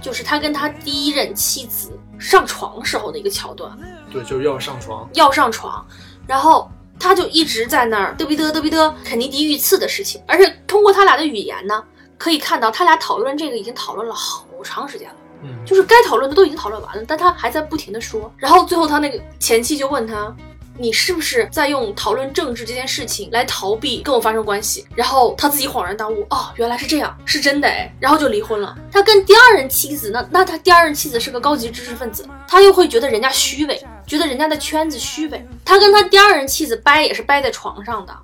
[0.00, 3.76] 就是他跟他第一任妻子上床时候的一个桥段，
[4.12, 5.08] 对，就是要上床。
[5.14, 5.84] 要上床，
[6.26, 11.82] 然后他就一直在那儿嘚逼嘚嘚逼嘚肯尼迪遇刺的事情，而且通过他俩的语言呢，
[12.18, 15.14] 可以看到他俩讨论这个已经讨论了好长时间了。
[15.42, 18.32] 嗯，就是该讨论的都已经讨论完了，但他还在不停的说。
[18.38, 20.34] 然后最后他那个前妻就问他
[20.78, 28.74] ：“你是不是在用讨论政治这件事情来逃避跟我发生关系？”然后他自己恍然大悟：“哦，原来是这样，是真的哎。”然后就离婚了。
[28.90, 35.46] 他跟第二任妻子那，那他第二任妻子是个高级知识分子，他又会觉得人家虚伪，觉得人家的圈子虚伪。
[35.66, 38.16] 他跟他第二任妻子掰也是掰在床上的。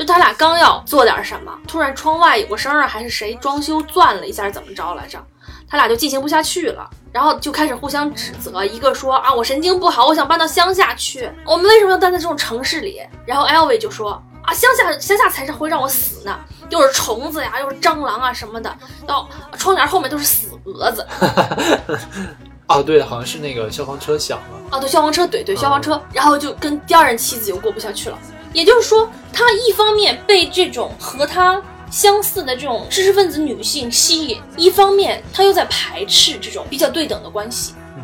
[0.00, 5.22] 就他俩刚要做点什么，突然窗外有个声儿，还是谁装修钻了一下，怎么着来着？
[5.68, 8.64] 他俩就进行不下去了，然后就开始互相指责。
[8.64, 11.30] 一个说啊，我神经不好，我想搬到乡下去。
[11.44, 13.02] 我们为什么要待在这种城市里？
[13.26, 16.34] 然后 Elvi 就说啊，乡下乡下才是会让我死呢，
[16.70, 18.74] 又是虫子呀，又是蟑螂啊什么的，
[19.06, 21.06] 到窗帘后面都是死蛾子。
[22.68, 24.78] 哦，对，好像是那个消防车响了。
[24.78, 28.18] 啊，对，消防车，对对，消防车，然后就跟第二任妻子又过不下去了。
[28.52, 37.74] 也就是说，他一方面被这种和他相似的这种知识分子女性吸引，一方面他又在排斥这种比较对等的关系。
[37.96, 38.02] 嗯，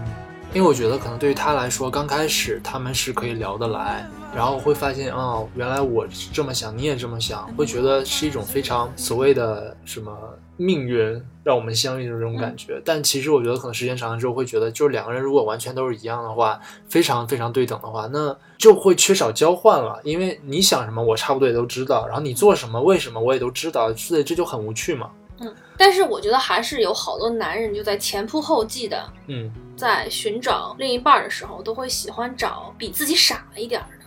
[0.53, 4.05] 因为我觉得可能对于他来说，刚开始他们是可以聊得来，
[4.35, 10.13] 然后会发现哦，原来我这么想，你也这么想，会觉得是一种非常所谓的什么
[10.57, 12.81] 命运让我们相遇的这种感觉。
[12.85, 20.01] 但其实我觉得可能时间长了之后，会觉得就是两个人如果完全都是一样的话，非常非常对等的话，那就会缺少交换了。
[20.05, 25.11] 因为你想什么，我差不多也都知道，然后你做什么，为什么我也都知道，所以这就很无趣嘛。
[25.39, 34.07] 嗯但是我觉得还是有好多男人就在前仆后继的，嗯，在寻找另一半的时候，都会喜欢找比自己傻一点儿的。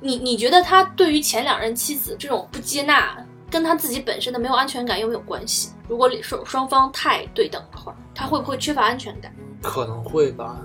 [0.00, 3.16] 你你觉得他对于前两任妻子这种不接纳，
[3.50, 5.70] 跟他自己本身的没有安全感有没有关系？
[5.88, 9.34] 如果双双方太对等的话，他会不会缺乏安全感？
[9.62, 10.56] 可能会吧。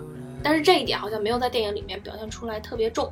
[0.44, 3.12] 但是这一点好像没有在电影里面表现出来特别重。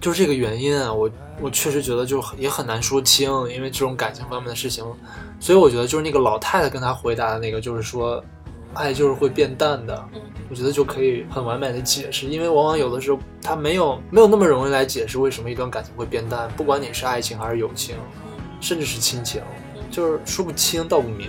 [0.00, 1.10] 就是这个原因啊，我
[1.42, 4.84] 我确实觉得就也很难说清，因为这种感情方面的事情，
[5.38, 8.24] 所以我觉得就是那个老太太跟他回答的那个，就是说，
[8.72, 17.94] 爱就是会变淡的，嗯我觉得就可以很完美的解释，因为往往有的时候他没有没有那么容易来解释为什么一段感情会变淡，不管你是爱情还是友情，
[18.60, 19.42] 甚至是亲情，
[19.90, 21.28] 就是说不清道不明。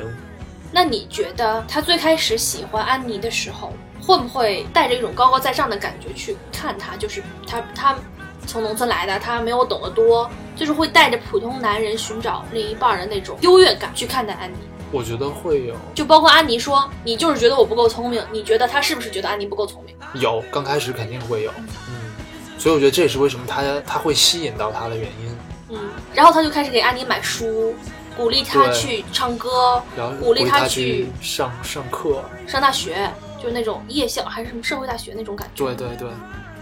[0.72, 6.96] 那你觉得他最开始喜欢安妮的时候，会不会带着一种高高在上的感觉去看她？
[6.96, 7.96] 就是他他
[8.48, 14.56] 从农村来的，他没有懂得多，就是会带着普通男人寻找另一半的那种优越感去看待安妮。
[14.92, 19.96] 我觉得会有就包括安妮说，你就是觉得我不够聪明，你觉得他是不是觉得安妮不够聪明？
[20.22, 21.52] 有，刚开始肯定会有，
[21.90, 22.12] 嗯，
[22.58, 25.31] 所以我觉得这也是为什么他他会吸引到他的原因。
[25.72, 27.74] 嗯，然后他就开始给安妮买书，
[28.18, 29.82] 鼓励她去唱歌，
[30.20, 33.10] 鼓励他她去上上课，上大学，
[33.42, 35.66] 就是那种夜校还是什么社会大学那种感觉。
[35.66, 36.10] 对对对，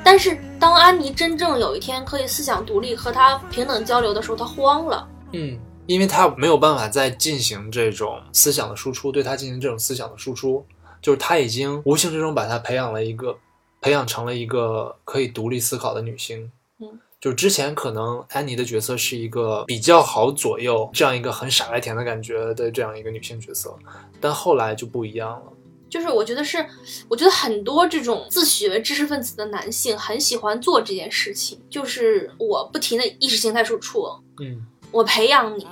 [0.03, 5.07] 但是当安妮真正有一天可以思想独立和他平等交流的时候，她慌了。
[5.31, 10.63] 嗯，因为他没有办法再进行这种思想的输出，对他进行这种思想的输出，
[11.01, 13.35] 就是他已经无形之中把他培养了一个，
[13.81, 16.51] 培养成了一个可以独立思考的女性。
[16.79, 16.87] 嗯，
[17.19, 23.75] 就之前可能安妮的角色是一个比较好左右，这样一个很傻白甜的感觉的这样一个女性角色，
[24.21, 25.53] 但后来就不一样了。
[25.89, 26.63] 就是我觉得是，
[27.09, 34.05] 我觉得很多这种自诩为知识分子的男性很喜欢做这件事情，就是我不停的意识形态输出，
[34.39, 35.67] 嗯我培养你，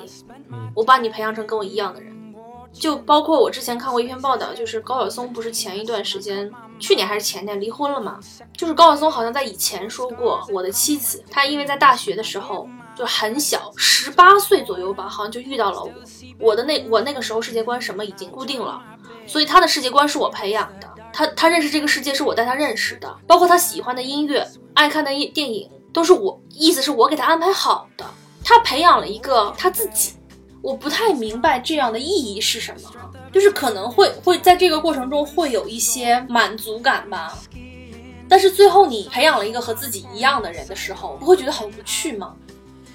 [0.51, 2.17] 嗯我把你培养成跟我一样的人。
[2.73, 8.19] 就包括我之前看过一篇报道，就是高晓松不是前一段时间，去年还是前年离婚了嘛？
[8.55, 15.91] 就是高晓松好像在以前说过，我的妻子，她因为在大学的时候就很小，十八岁左右吧，好像就遇到了我。
[16.39, 18.81] 我的那我那个时候世界观什么已经固定了，
[19.25, 28.05] 所以他的世界观是我培养的，他他认识这个世界是我带他认识的，包括他喜欢的音乐、爱看的电影都是我，意思是我给他安排好的。
[28.43, 30.13] 他培养了一个他自己，
[30.61, 37.37] 我不太明白这样的意义是什么，就是可能会会在这个过程中会有一些满足感吧。
[38.29, 42.35] 但是最后你培养了一个和自己一样的人的时候，不会觉得很无趣吗？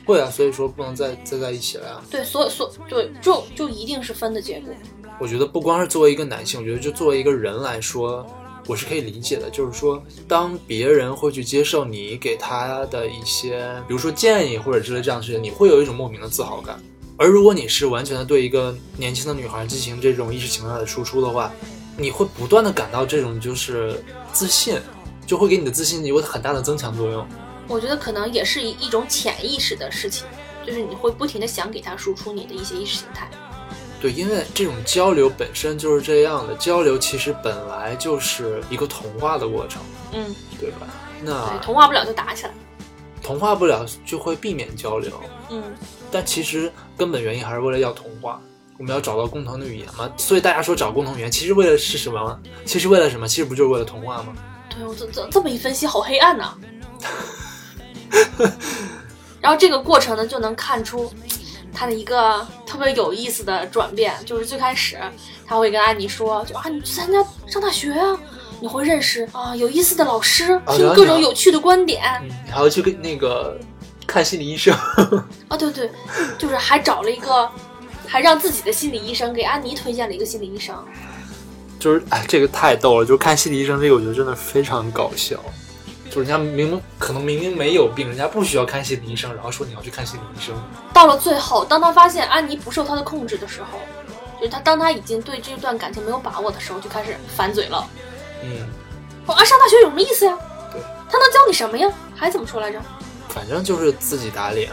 [0.04, 2.02] 会啊，所以说不能再再在一起了呀。
[2.10, 4.74] 对，所所对，就就一定是分的结果。
[5.20, 8.26] 我觉得不光是作为一个男性，我觉得就作为一个人来说，
[8.66, 9.48] 我是可以理解的。
[9.48, 16.82] 就是说，当别人会去接受你给他的一些，比如说建议或者之类这样的事情，你会有一种莫名的自豪感。
[17.22, 21.52] 而如果你是完全的对一个年轻的女孩进行这种意识形态的输出的话，
[21.96, 24.76] 你会不断的感到这种就是自信，
[25.24, 27.24] 就会给你的自信有很大的增强作用。
[27.68, 30.26] 我觉得可能也是一一种潜意识的事情，
[30.66, 33.30] 就是你会不停的想给她输出你的一些意识形态。
[34.00, 39.80] 对，因为这种交流本身就是这样的，交流其实本来就是一个同化的过程，
[40.12, 40.88] 嗯，对吧？
[41.22, 42.52] 那对，同化不了就打起来。
[43.22, 45.12] 同化不了就会避免交流，
[45.50, 45.62] 嗯，
[46.12, 48.40] 但其实根本原因还是为了要同化，
[48.78, 50.08] 我们要找到共同的语言嘛。
[50.16, 52.38] 所以大家说找共同语言，其实为了是什么？
[52.64, 53.26] 其实为了什么？
[53.26, 54.34] 其实不就是为了同化吗？
[54.68, 56.54] 对我这这这么一分析，好黑暗呐、
[59.40, 61.12] 然后这个过程呢，就能看出
[61.74, 64.98] 他的一个特别有意思的转变，就是最开始
[65.46, 68.18] 他会跟安妮说，就啊，你去参加上大学啊，
[68.60, 73.58] 你会认识啊有意思的老师，听各种有趣的观点嗯，你还要去跟那个
[74.12, 74.74] 看心理医生。
[75.48, 75.90] 啊， 对对，
[76.38, 77.50] 就是还找了一个，
[78.06, 80.76] 还让自己的心理医生给安妮推荐了一个心理医生。
[81.80, 85.36] 就是哎，这个太逗了，就是看心理医生这个，我觉得真的非常搞笑。
[86.10, 90.54] 就是人家明明可能明明没有病，人家不需要看心理医生，然后说你要去看心理医生。
[90.92, 93.78] 到了最后，当他发现安妮不受他的控制的时候，
[94.38, 97.88] 就是他当他已经对这段感情没有把握的时候，就开始反嘴了。
[98.44, 98.68] 嗯，
[99.24, 100.36] 哦啊，上大学有什么意思呀？
[100.70, 101.88] 对，他能教你什么呀？
[102.14, 102.78] 还怎么说来着？
[103.32, 104.70] 反正就是自己打脸。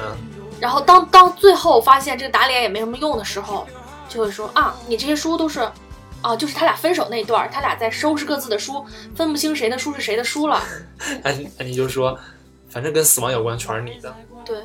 [0.60, 3.66] 然后当当最后发现这个打脸也没什么用的时候，
[4.10, 5.62] 就会说啊，你这些书都是
[6.22, 8.86] 啊，就是他俩分手那段儿，他俩在收拾各自的书，
[9.16, 10.62] 分不清谁的书是谁的书了。
[11.24, 12.20] 安安妮就说，
[12.70, 14.14] 反正跟死亡有关全是你的。
[14.43, 14.57] 对，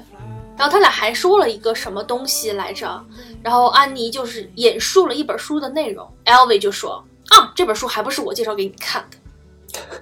[0.56, 3.04] 然后他俩还说了一个什么东西来着？
[3.42, 9.16] 然后安妮就是引述了一本书的内容，LV 就说啊，这本书还不是我介绍给你看的。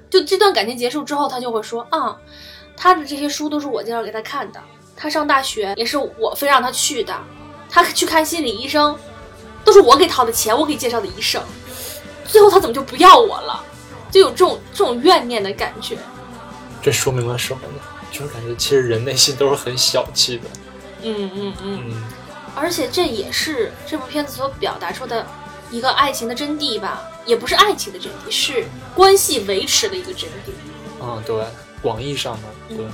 [0.09, 2.16] 就这段感情结束之后，他就会说啊，
[2.83, 4.61] 他的这些书都是我介绍给他看的。
[4.97, 7.16] 他上大学也是我非让他去的，
[7.70, 8.99] 他去看心理医生，
[9.64, 11.41] 都是我给掏的钱，我给介绍的医生。
[12.24, 13.64] 最后他怎么就不要我了？
[14.11, 15.97] 就有这种这种怨念的感觉。
[16.83, 17.80] 这说明了什么呢？
[18.11, 20.45] 就是感觉其实人内心都是很小气的。
[21.03, 21.85] 嗯嗯嗯。
[21.89, 22.03] 嗯，
[22.57, 25.24] 而且这也是这部片子所表达出的
[25.70, 30.51] 一个爱情的真谛吧，也不是爱情的真谛，是关系维持的一个真谛。
[31.01, 31.45] 嗯，对，
[31.83, 32.87] 广义上的对。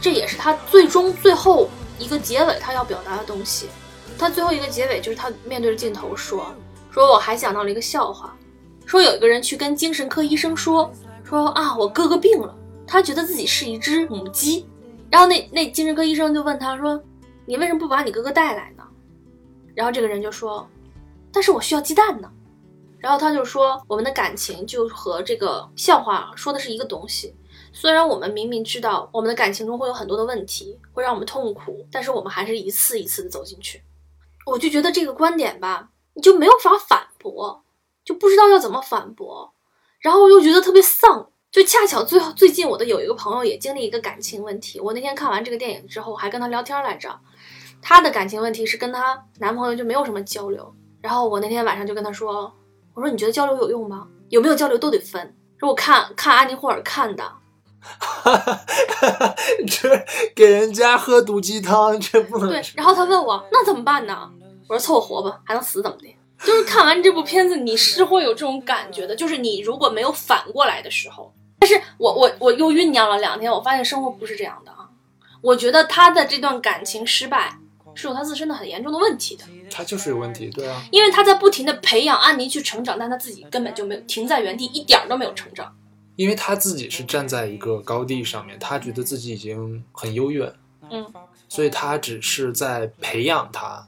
[0.00, 1.68] 这也是他最终最后
[1.98, 3.68] 一个结尾他要表达的东西。
[4.18, 6.54] 他最后一个结尾就是他面对着镜头说
[6.90, 8.36] ：“说我还想到了一个笑话，
[8.84, 10.92] 说有一个人去跟精神科医生说
[11.24, 12.54] 说啊，我哥哥病了，
[12.86, 14.66] 他觉得自己是一只母鸡，
[15.10, 17.00] 然后那那精神科医生就问他说，
[17.46, 18.82] 你为什么不把你哥哥带来呢？
[19.74, 20.68] 然后这个人就说，
[21.32, 22.30] 但是我需要鸡蛋呢。
[22.98, 27.34] 然后他就说，我们的感情就和这个笑话说的是一个东西。
[27.72, 33.82] 虽然我们明明知道我们的感情中会有很多的问题，会让我们痛苦，但是我们还是一次一次的走进去。
[34.44, 37.64] 我就觉得这个观点吧，你就没有法反驳，
[38.04, 39.52] 就不知道要怎么反驳，
[40.00, 41.28] 然后我又觉得特别丧。
[41.50, 47.20] 就恰巧最后最近我的有一个朋友也经历一个感情问题，我那天看完这个电影之后还跟他聊天来着，
[47.82, 50.74] 她的感情问题是跟她男朋友就没有什么交流。
[51.02, 52.50] 然后我那天晚上就跟他说，
[52.94, 54.08] 我说你觉得交流有用吗？
[54.30, 55.36] 有没有交流都得分。
[55.58, 57.32] 说我看看安妮霍尔看的。
[57.98, 59.34] 哈哈哈！
[59.66, 60.04] 这
[60.34, 62.62] 给人家喝毒鸡汤，这不能对。
[62.74, 64.30] 然后他问我那怎么办呢？
[64.68, 66.16] 我说凑合活吧，还能死怎么的？
[66.44, 69.14] 就是看完这部片子，你是会有这种感觉的。
[69.14, 74.88] 就是你如果没有反过来的时候，但是我我我又酝酿了两天，我发现生活不是这样的啊。
[75.40, 77.58] 我觉得他的这段感情失败
[77.94, 79.44] 是有他自身的很严重的问题的。
[79.70, 80.82] 他就是有问题，对啊。
[80.90, 85.72] 因为他在不停的培养安妮去成长，但他自己根本就没有停在原地，一点都没有成长。
[86.16, 90.52] 因为他自己是站在一个高地上面，他觉得自己已经很优越，
[90.90, 91.06] 嗯，
[91.48, 93.86] 所以他只是在培养他，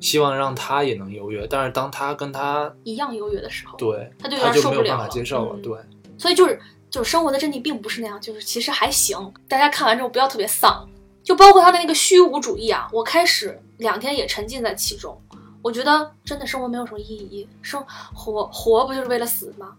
[0.00, 1.46] 希望让他也能优越。
[1.46, 5.72] 但是当他跟他一样优越的时候，对，他就他就没有受不了办法接受了，对。
[6.18, 6.60] 所以就是
[6.90, 9.32] 就是生活的真谛并不是那样，就是其实还行。
[9.48, 10.88] 大家看完之后不要特别丧，
[11.22, 15.18] 就包括他的那个虚无主义啊，我开始两天也沉浸在其中。
[15.62, 19.72] 我觉得真的生活没有什么意义，生活活不就是为了死吗？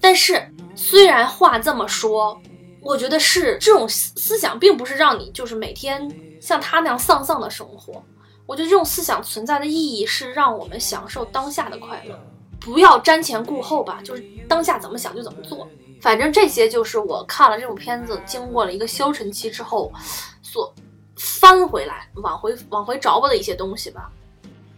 [0.00, 0.42] 但是，
[0.74, 2.40] 虽然话这么说，
[2.80, 6.10] 我觉得是这种思思想，并不是让你就是每天
[6.40, 8.02] 像他那样丧丧的生活。
[8.46, 12.18] 我觉得这种思想存在的意义是让我们享受当下的快乐，
[12.58, 15.68] 不要瞻前顾后吧，就是当下怎么想就怎么做。
[16.00, 19.92] 反正这些就是我看了这部片子，经过了一个消沉期之后，
[20.40, 20.72] 所
[21.16, 24.10] 翻回来、往回往回找吧的一些东西吧。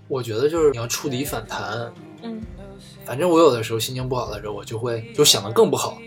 [0.08, 1.92] 我觉得就是你要触底反弹，
[2.22, 2.42] 嗯。
[3.04, 5.98] 反正我有的时候心情不好的时候，我就会就想的更不好，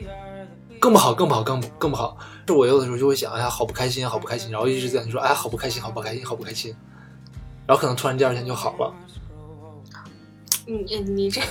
[0.80, 2.18] 更不好，更不好，更不更不好。
[2.46, 6.76] 就我有的时候就会想，哎呀，好不开心，好不开心，然后一直在说，哎，好不开心，好不开心，好不开心。
[7.66, 8.94] 然后可能突然第二天就好了。
[10.66, 11.42] 你你这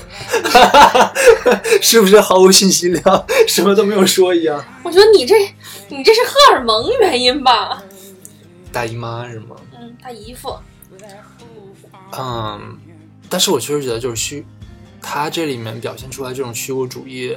[1.82, 4.64] 是不是毫无信息量，什么都没有说一样？
[4.82, 5.34] 我觉得你这
[5.88, 7.82] 你这是荷尔蒙原因吧？
[8.72, 9.56] 大姨妈是吗？
[9.78, 10.54] 嗯，大姨夫。
[12.18, 12.78] 嗯，
[13.28, 14.46] 但是我确实觉得就是虚。
[15.02, 17.36] 他这里面表现出来这种虚无主义，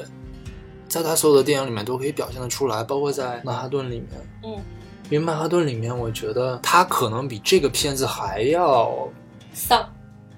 [0.87, 4.09] 在他所有的电影里面都可以表现得出来，包括在曼哈顿里面。
[4.43, 4.51] 嗯，
[5.09, 9.09] 因为曼哈顿里面，我觉得他可能比这个片子还要
[9.51, 9.91] 丧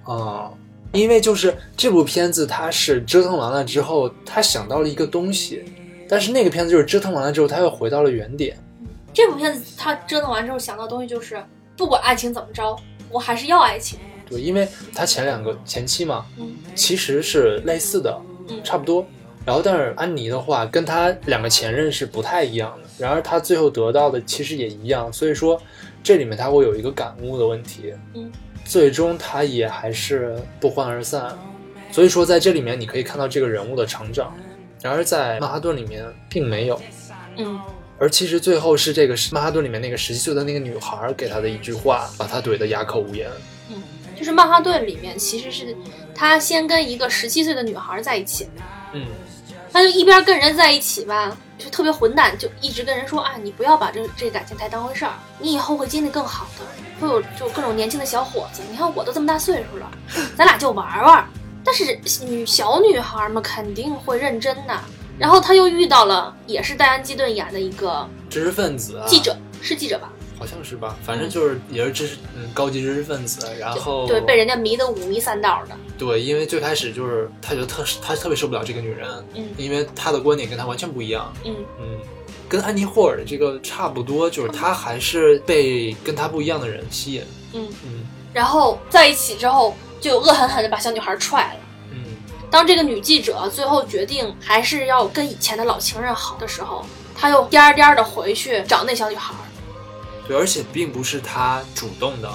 [0.03, 0.49] 啊，
[0.93, 5.63] 因为就是这部片子他是折腾完了之后，他想到了一个东西，
[6.09, 8.57] 但是那个片子就是折腾完了之后，他又回到了原点。
[9.13, 11.43] 这部片子他折腾完之后想到的东西就是，
[11.75, 12.75] 不管爱情怎么着，
[13.11, 13.99] 我还是要爱情。
[14.29, 18.19] 对，因为他前两个前妻嘛，嗯，其实是类似的，
[18.49, 19.05] 嗯，差不多。
[19.45, 22.89] 然后，但是安妮的话跟他两个前任是不太一样的。
[22.97, 25.11] 然而，他最后得到的其实也一样。
[25.13, 25.57] 所以说，
[26.03, 28.29] 这里面他会有一个感悟的问题，嗯，
[28.65, 31.33] 最终他也还是不欢而散。
[31.93, 34.35] 所以说，在这里面你可以看到这个人物的成长。
[34.81, 36.81] 然而，在曼哈顿里面并没有，
[37.37, 37.57] 嗯，
[37.97, 43.29] 而其实最后是这个曼哈顿里面那个十七岁的那个女孩给他的一句话，把他怼得哑口无言。
[44.17, 45.75] 就是曼哈顿里面，其实是
[46.15, 48.49] 他先跟一个十七岁的女孩在一起，
[48.93, 49.05] 嗯，
[49.71, 56.65] 他就一边跟人在一起吧，就特别混蛋，就一直跟人说啊，你不要把这这感情太当回事儿，你以后会经历更好的，
[56.99, 59.91] 会有就各种年轻的小伙子，你看我都这么大岁数了，
[60.35, 61.27] 咱俩就玩玩，
[61.63, 64.79] 但是女小女孩嘛，肯定会认真的。
[65.19, 70.11] 然后他又遇到了，也是戴安·基顿演的一个知识分子啊，记者，是记者吧？
[70.39, 75.75] 好像是吧，反正就是也是知识嗯高级知识分子，然后对被人家迷得五迷三道的。
[75.97, 81.99] 对，因为最开始就是他觉得特他特别受不了这个女人，嗯因为他的观点跟他完全不一样，嗯嗯，
[82.47, 87.23] 跟安妮霍尔的这个差不多，就是他还是被跟他不一样的人吸引，
[87.53, 91.59] 嗯，嗯然后在一起之后，就恶狠狠地把小女孩踹了。
[91.91, 91.97] 嗯，
[92.51, 96.85] 当这个女记者最后决定还是要跟以前的老情人好的时候，
[97.15, 99.33] 她又颠儿颠儿的回去找那小女孩。
[100.27, 102.31] 对，而且并不是他主动的，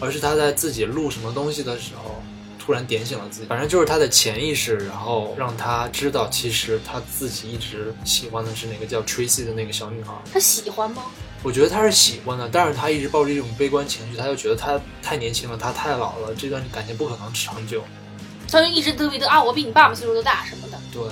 [0.00, 2.22] 而是他在自己录什么东西的时候，
[2.58, 3.46] 突然点醒了自己。
[3.46, 10.12] 反正就是他的潜意识，然后让他知道，其实他自己一直喜欢的是那个叫 Tracy 的那个小女孩。
[10.32, 11.04] 他喜欢吗？
[11.42, 17.82] 我觉得他是喜欢的，但是他一直抱着一种悲观情绪，他就觉得他太年轻了，他太老了，这段感情不可能长久。
[18.50, 20.78] 他就一直嘚逼嘚啊，我比你爸爸岁数都大什么的。
[20.92, 21.02] 对，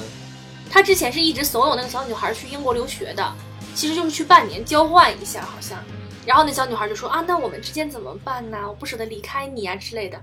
[0.69, 3.33] 他之前是一直怂恿那个小女孩去英国留学的，
[3.75, 5.79] 其实就是去半年交换一下，好像。
[6.27, 8.69] 然后那小女孩就说啊，那我们之间怎么办呢？
[8.69, 10.21] 我不舍得离开你啊之类的。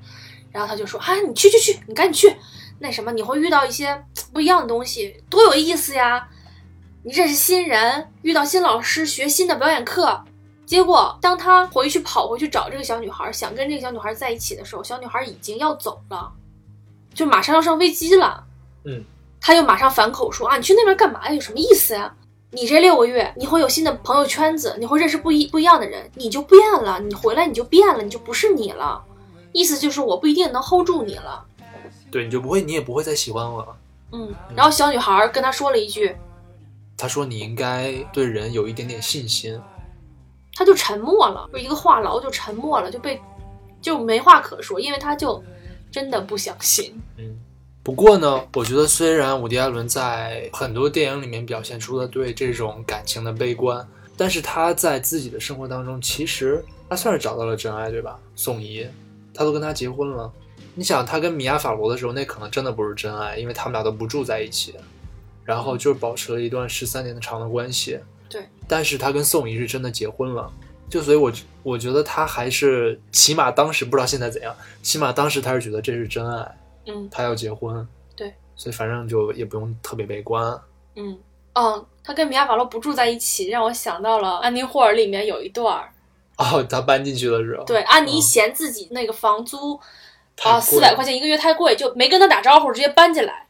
[0.52, 2.38] 然后他就说啊，你去去去，你赶紧去。
[2.80, 6.28] 那什么，你会遇到一些不一样的东西，多有意思呀！
[7.04, 10.24] 你认识新人，遇到新老师，学新的表演课。
[10.66, 16.32] 结果当他回去跑回去找这个小女孩，想跟这个小女孩在一起的时候，小女孩已经要走了，
[17.14, 18.44] 就马上要上飞机了。
[18.84, 19.04] 嗯，
[19.40, 21.34] 他又马上反口说啊，你去那边干嘛呀？
[21.34, 22.14] 有什么意思呀？
[22.52, 29.04] 你这六个月，你会有新的朋友圈子，你会认识不一不一样的人，你就变了，你回来你就变了，你就不是你了。
[29.52, 31.46] 意思就是我不一定能 hold 住你了。
[32.12, 33.76] 对，你就不会，你也不会再喜欢我了。
[34.12, 36.16] 嗯，然后小女孩跟他说了一句，
[36.98, 39.60] 他说你应该对人有一点点信心。
[40.54, 43.22] 他就沉默了，就一个话痨就沉默了，就被
[43.82, 45.44] 就没话可说，因为他就
[45.92, 46.98] 真的不相信。
[47.18, 47.38] 嗯，
[47.86, 58.20] 不过呢，我觉得虽然伍迪·艾伦在很多电影里面表现出了对这种感情的悲观，但是他在自己的生活当中，其实他算是找到了真爱，对吧？
[58.36, 58.88] 宋怡，
[59.36, 60.34] 他都跟他结婚了。
[60.74, 64.74] 你想，他跟米娅·法罗的时候，那可能真的不是真爱，因为他们俩都不住在一起，
[65.44, 68.00] 然后就是保持了一段十三年的长的关系。
[68.28, 70.52] 对，但是他跟宋怡是真的结婚了，
[70.90, 71.32] 就所以我，
[71.62, 76.58] 我觉得他还是起码当时不知道现在怎样，起码当时他是觉得这是真爱。
[76.88, 80.60] 嗯他要结婚，对，所以反正就也不用特别悲观。
[80.96, 81.20] 嗯
[81.54, 85.92] 嗯，他跟米娅·法洛不住在一起，让我想到了《安妮霍尔》里面有一段儿，
[86.38, 89.80] 哦，他搬进去的时候，对，安妮嗯嫌自己那个房租
[90.36, 93.48] 太啊四百块钱一个月太贵，就没跟他打招呼，直接搬进来，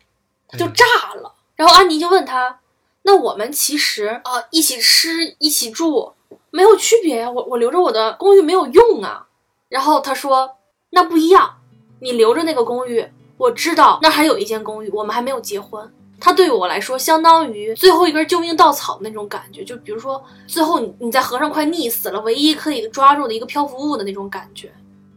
[0.47, 1.33] 他就嗯炸了。
[1.55, 2.59] 然后安妮就问他
[3.03, 6.13] ：“那我们其实啊、一起吃一起住
[6.51, 9.27] 没有区别呀，我我留着我的公寓没有用啊。”
[9.69, 10.57] 然后他说
[10.91, 11.57] ：“那不一样，
[12.01, 13.07] 你留着那个公寓，
[13.37, 24.71] 我知道那还有一间公寓，我们还没有结婚。”它对于我来说，相当于最后一根救命稻草那种感觉，就比如说最后你你在河上快溺死了，唯一可以抓住的一个漂浮物的那种感觉。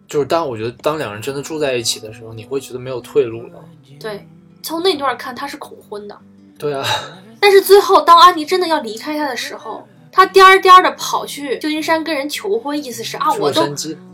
[0.09, 3.65] 就是当我觉得当两人真的住在一起的时候，你会觉得没有退路了。
[4.01, 4.27] 对，
[4.63, 6.19] 从那段看他是恐婚的，
[6.59, 6.85] 对啊，
[7.41, 13.63] 但是最后当安妮真的要离开他的时候，他颠儿颠儿的跑去旧金山跟人求婚，意思是啊，我都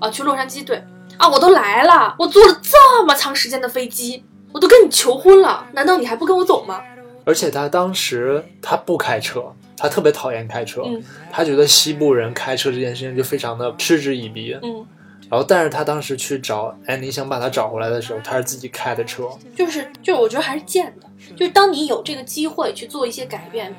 [0.01, 0.85] 啊去洛杉矶，对
[1.17, 6.83] 啊，我都来了，我坐了这么长时间的飞机，我都跟你求婚了，难道你还不跟我走吗？
[7.25, 11.03] 而且他当时他不开车，他特别讨厌开车，嗯
[11.33, 14.53] 他觉得西部人开车这件事情就非常的嗤之以鼻。
[14.63, 14.87] 嗯，
[15.31, 19.29] 然后，但是他当时去找安妮，想把他找回来的时候，他是自己开的车。
[19.57, 23.75] 就是就是，我觉得还是贱的，就是当你有这个机会去做一些改变，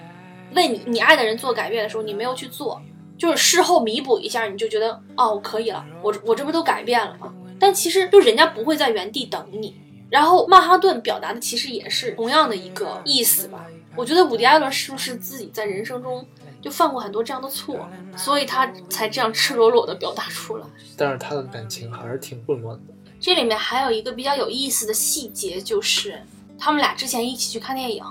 [0.56, 2.82] 为你你爱的人做改变的时候，你没有去做，
[3.18, 7.34] 就是事后弥补一下，你就觉得哦，我可以了，我我这不都改变了吗？
[7.60, 9.76] 但其实就人家不会在原地等你。
[10.10, 13.66] 然后曼哈顿表达的其实也是同样的一个意思吧。
[13.96, 16.26] 我觉得伍迪·艾伦是不是自己在人生中
[16.62, 20.66] 就犯过很多这样的错，所以他才这样赤裸裸的表达出来。
[20.98, 22.94] 但是他的感情还是挺混乱的。
[23.20, 26.22] 这里面还有一个比较有意思的细节，就是
[26.60, 28.04] 他们俩之前一起去看电影，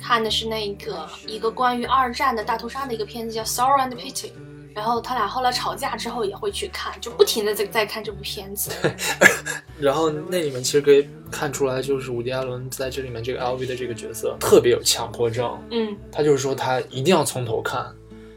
[0.00, 4.28] 看的是那个一个关于二战的大屠杀的一个片子，叫《Sorrow and Pity》。
[4.74, 8.70] 然后他俩后来吵架之后也会去看，就不停的在在看这部片子。
[8.82, 8.92] 对
[9.78, 17.84] 然后那里面其实可以看出来，就是伍迪·艾伦在这里面这个 LV 的这个角色特别有强迫症，嗯，他就是说他一定要从头看，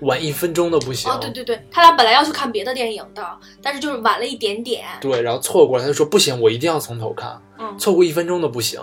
[0.01, 1.11] 晚一分钟都不行。
[1.11, 3.23] 哦，对对对，他俩本来要去看别的电影的，
[3.61, 4.85] 但是就是晚了一点点。
[4.99, 8.81] 对然后错过了，他就说不行，我一定要从头看，嗯错过一分钟都不行。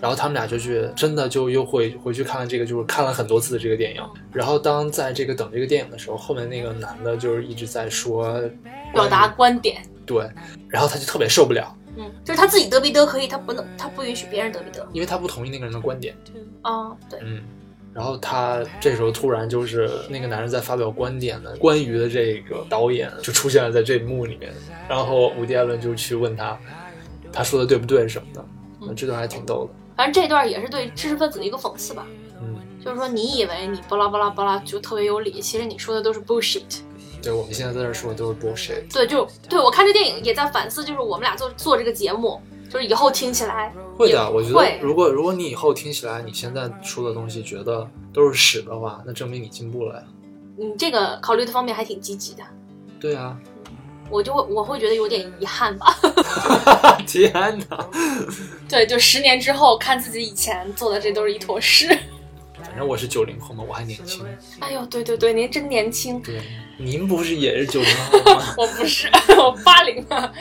[0.00, 4.02] 然后他们俩就去，真的就又回回去看了这个，就是看了很多次的这个电影。
[4.32, 8.40] 然后当在这个等这个电影的时候，后面那个男的就是一直在说
[8.94, 10.26] 表达观点，对，
[10.68, 14.88] 然后他就特别受不了，嗯，就是他自己得必得可以，他不能，他不允许别人得必得。
[14.92, 16.16] 因为他不同意那个人的观点。
[16.62, 17.42] 啊，对，嗯，
[17.92, 24.50] 然后他这时候突然就是那个男人在发表观点的，关于的这个导演就出现了在这一幕里面，
[24.88, 26.58] 然后伍迪·艾伦就去问他，
[27.30, 28.44] 他说的对不对什么的，
[28.80, 29.79] 嗯这段还挺逗的。
[30.00, 32.06] 反正这段也是对知识分子的一个讽刺吧。
[32.40, 36.78] 嗯，就是说，你以为你巴拉巴拉巴拉就特别有理，其实你说的都是 bullshit。
[37.22, 38.90] 对，我们现在在这说的都是 bullshit。
[38.90, 42.40] 对，就对我看这电影也在反思，就是我们俩做做这个节目，
[42.70, 50.04] 就是以后听起来 会的，我觉会得如果如果你以后听起来你现在说的东西觉得都是屎的话，那证明你进步了呀。
[50.56, 52.42] 你这个考虑的方面还挺积极的。
[52.98, 53.38] 对啊，
[54.10, 55.96] 我就会我会觉得有点遗憾吧。
[57.06, 57.32] 天
[57.68, 57.88] 哪！
[58.68, 61.86] 对，就十年之后看自己以前做的这都是一坨屎。
[62.62, 64.24] 反正我是九零后嘛，我还年轻。
[64.60, 66.20] 哎呦，对对对，您真年轻。
[66.20, 66.40] 对，
[66.78, 68.54] 您不是也是九零后吗？
[68.58, 69.08] 我不是，
[69.38, 70.32] 我八零的。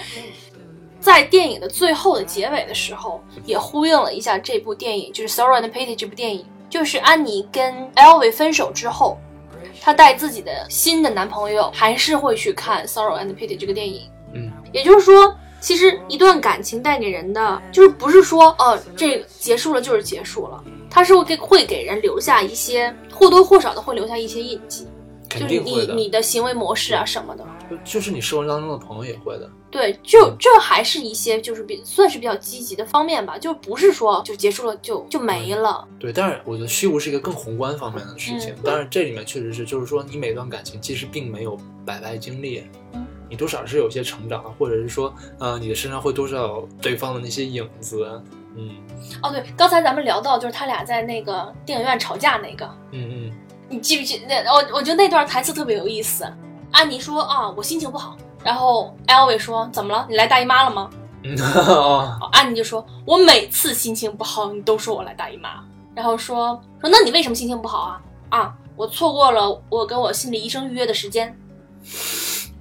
[0.99, 9.17] 在电影的最后的结尾的时候，也呼应了一下这部电影，就是《Sorrow and Pity》这部电影，就是安妮跟 Elvis 分手之后，
[9.81, 14.09] 她带自己的新的男朋友还是会去看《Sorrow and Pity》这个电影。
[14.33, 24.87] 嗯，也就是说，其实一段感情带给人的，就是不是说哦，这结束了就是结束了，它是会给会给人留下一些或多或少的会留下一些印记，
[25.29, 25.91] 就是你。
[25.95, 27.45] 你的行为模式啊什么的。
[27.69, 29.49] 就就是你生活当中的朋友也会的。
[29.71, 35.87] 对，就这还是一些就是比算是比较积极的方面吧，就不是说就结束了就就没了。
[35.99, 38.51] 对，但是我觉得虚无是一个更宏观方面的事情。
[38.55, 41.55] 嗯当然，这里面确实是，就是说你每段感情其实并没有
[41.85, 42.63] 白白经历，
[42.93, 48.19] 嗯你多少是有些成长的，或者是说，呃，你的身上会多少有对方的那些影子。
[48.57, 48.71] 嗯
[49.21, 53.31] 哦，对，刚才咱们聊到就是他俩在那个电影院吵架那个，嗯嗯，
[53.69, 54.43] 你记不记那？
[54.51, 56.25] 我我觉得那段台词特别有意思。
[56.71, 58.15] 安妮说啊，我心情不好。
[58.43, 60.05] 然后 Elvis 说怎么了？
[60.09, 60.89] 你来大姨妈了吗？
[62.31, 65.63] 安妮就说，我每次心情不好，你都说我来大姨妈。
[65.93, 68.01] 然后说说那你为什么心情不好啊？
[68.29, 71.37] 啊，我错过了我跟我心理医生预约的时间。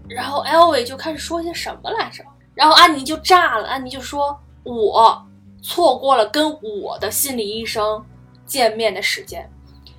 [0.09, 2.25] 然后 Elvis 就开始说些什么来着？
[2.55, 5.25] 然后安妮就炸了，安妮就说：“我
[5.63, 8.05] 错过了跟我的心理医生
[8.45, 9.49] 见面的时间，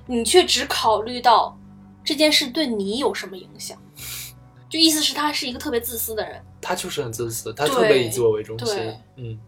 [0.04, 1.56] 你却只考虑到
[2.04, 3.78] 这件事对你有什么影响。”
[4.70, 6.40] 就意思是他是一个特别自私的人。
[6.60, 8.76] 他就是很自私，他特别以自我为中心。
[9.16, 9.38] 嗯，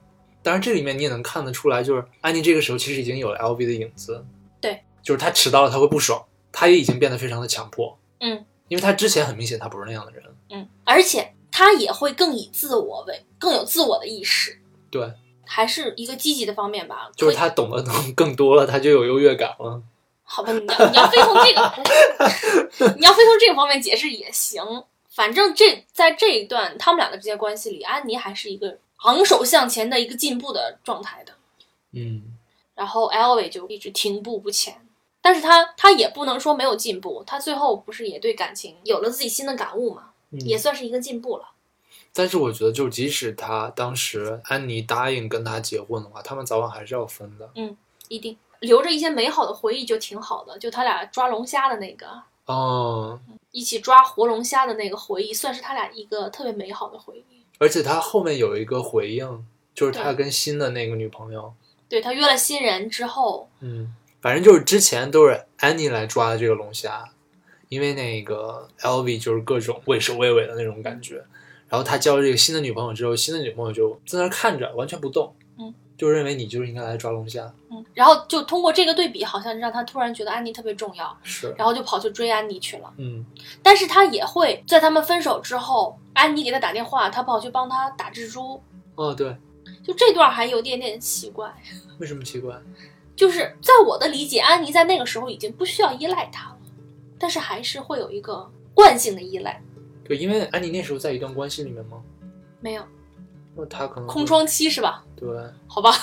[0.42, 4.24] 当然这里面你也能看得出来，就是安妮这个时候其实已经有了 LV 的影子。
[4.60, 7.96] 对，就是他迟到了他会不爽，他也已经变得非常的强迫。
[8.20, 10.22] 嗯因为他之前很明显他不是那样的人。
[10.50, 14.58] 嗯，而且他也会更以自我为更有自我的意识，
[14.90, 15.12] 对，
[15.44, 17.10] 还是一个积极的方面吧。
[17.14, 19.82] 就是他懂得更更多了，他就有优越感了。
[20.22, 24.62] 好吧，你要你要非从这个， 你要非从这个方面解释也行。
[25.14, 31.34] 反正这在这一段他们俩的之间关系里，安妮还是一个昂首向前的一个进步的状态的，
[31.92, 32.36] 嗯，
[32.74, 34.86] 然后 Elvis 就一直停步不前。
[35.20, 41.50] 但是他他也不能说没有进步，他最后不是也对感情有了自己新的感悟嘛，嗯也算是一个进步了。
[42.12, 47.50] 但是我觉得，就即使他当时安妮答应跟他结婚的话，他们早晚还是要分的。
[47.54, 47.76] 嗯
[48.08, 50.58] 一定留着一些美好的回忆就挺好的。
[50.58, 52.06] 就他俩抓龙虾的那个，
[52.46, 53.20] 哦，
[53.52, 57.44] 一起抓活龙虾的那个回忆，算是他俩一个特别美好的回忆。
[57.58, 61.54] 而且他后面有一个回应，就是他跟新的那个女朋友，
[61.88, 67.08] 对他约了新人之后，嗯，反正就是之前都是安妮来抓的这个龙虾，
[67.68, 71.24] 因为那个 LV 就是各种畏首畏尾的那种感觉。
[71.68, 82.92] 然后他交了这个新的女朋友之后，新的女朋友就在那儿看着，完全不动，嗯，就认为你就是应该来抓龙虾，嗯，然后就通过这个对比，好像让他突然觉得安妮特别重要，是，然后就跑去追安妮去了。
[82.96, 83.24] 嗯，
[83.62, 88.60] 但是他也会在他们分手之后，安妮给他打电话，他跑去帮他打蜘蛛，
[88.96, 89.36] 哦，对，
[89.84, 91.52] 就这段还有点点奇怪。
[91.98, 92.56] 为什么奇怪？
[93.14, 96.58] 就是在我的理解，安妮在那个时候已经不需要依赖他了，
[97.18, 99.62] 但是还是会有一个惯性的依赖。
[100.04, 102.02] 对，因为安妮那时候在一段关系里面吗？
[102.60, 102.82] 没有
[103.54, 105.04] 那他可能空窗期是吧？
[105.22, 105.94] 对，好吧，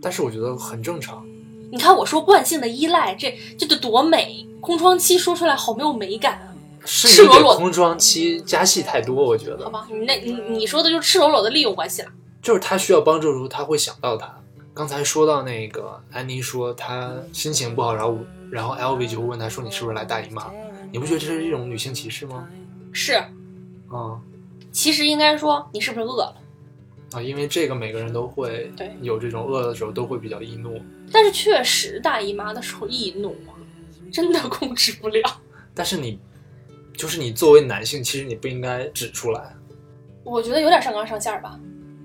[0.00, 1.26] 但是我觉得很正常。
[1.72, 4.46] 你看我说惯性的依赖，这这得多美！
[4.60, 6.54] 空窗期说出来好没有美感啊，
[6.84, 9.64] 是你给赤裸裸空窗期加戏太多，我觉得。
[9.64, 9.88] 好吧？
[9.90, 12.08] 你那你你说的就是赤裸裸的利用关系了。
[12.40, 14.32] 就是他需要帮助的时候，他会想到他。
[14.72, 18.18] 刚才说到那个安妮说她心情不好，然后
[18.50, 20.50] 然后 LV 就会问她说你是不是来大姨妈？
[20.90, 22.46] 你不觉得这是一种女性歧视吗？
[22.92, 23.14] 是，
[23.90, 24.20] 啊、
[24.70, 26.36] 其实应该说你是不是饿了？
[27.14, 30.80] 啊，因为这个每个人都会对有这种饿的时候都会比较易怒，
[31.12, 33.52] 但是确实大姨妈的时候易怒啊，
[34.12, 35.40] 真的控制不了。
[35.74, 36.18] 但是你
[36.96, 39.54] 就是你作为男性，其实你不应该指出来。
[40.24, 41.58] 我觉得有点上纲上线吧。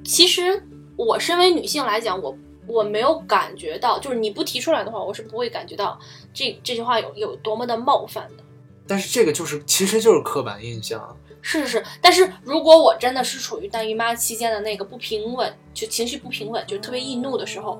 [0.04, 0.64] 其实
[0.96, 6.00] 我身为女性来讲，我我没有感觉到，就是你不提出来的话，我是不会感觉到
[6.34, 8.44] 这这句话有有多么的冒犯的。
[8.88, 17.80] 但是这个就是其实就是刻板印象，是是是，但是如果我真的是处于大姨妈期间的那个不平稳，就情绪不平稳，就特别易怒的时候，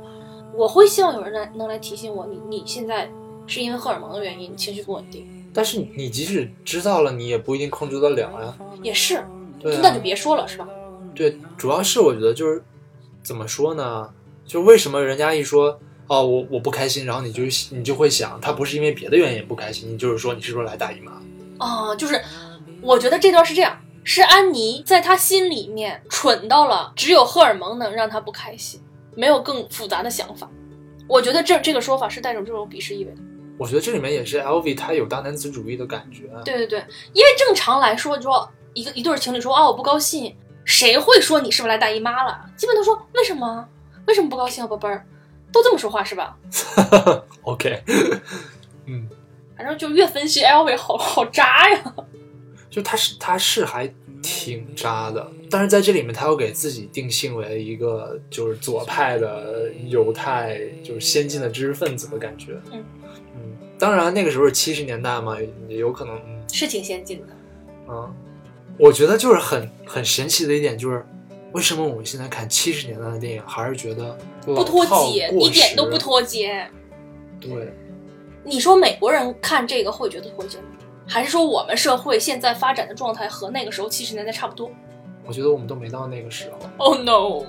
[0.54, 3.10] 我会希望有人来能来提醒我，你你现在
[3.46, 8.58] 是因为荷尔蒙的原因，你情绪不稳定，但是你即使知道了，你也不一定控制得了呀。
[8.82, 9.24] 也是，
[9.62, 10.68] 那就别说了，是吧？
[11.14, 12.64] 对，主要是我觉得就是
[13.24, 14.10] 怎么说呢？
[14.46, 15.78] 就为什么人家一说
[16.08, 21.12] 哦我我不开心，然后你就你就会想他不是因为别的原因不开心，你就是说你是不是来大姨妈？
[21.60, 22.22] 哦、就是
[22.88, 28.82] 我觉得这段是这样，是安妮在她心里面蠢到了只有荷尔蒙能让她不开心，
[29.14, 30.50] 没有更复杂的想法。
[31.06, 33.18] 我觉得这这个说法是带着这种鄙视意味的。
[33.60, 36.30] 我觉得这里面也是 LV 他有大男子主义的感觉。
[36.46, 36.80] 对对对，
[37.12, 40.34] 因为正常来说，你说一个一对儿情侣说啊我不高兴，
[40.64, 42.40] 谁会说你是不是来大姨妈了？
[42.56, 43.68] 基本都说为什么？
[44.06, 45.06] 为什么不高兴啊，宝贝儿？
[45.52, 46.38] 都这么说话是吧
[47.42, 47.84] ？OK，
[48.88, 49.10] 嗯，
[49.58, 51.94] 反正就越分析 LV 好好渣呀。
[52.70, 53.92] 就他是他是还
[54.22, 62.54] 挺渣的，但是在这里面他又给自己定性为一个就是左派的犹太，就是先进的知识分子的感觉。
[62.72, 62.84] 嗯
[63.36, 65.38] 嗯，当然那个时候是七十年代嘛，
[65.68, 67.28] 也有可能嗯是挺先进的。
[67.88, 68.14] 嗯，
[68.78, 71.06] 我觉得就是很很神奇的一点就是。
[71.54, 74.16] 为什么我们现在看七十年代的电影，还是觉得
[74.46, 76.70] 不脱节，一点都不脱节。
[77.40, 77.74] 对，
[78.44, 80.66] 你说美国人看这个会觉得脱节吗？
[81.08, 84.70] 还是说我们社会现在发展的状态和那个时候七十年代差不多
[85.26, 86.70] 我觉得我们都没到那个时候。
[86.78, 87.46] ？Oh no！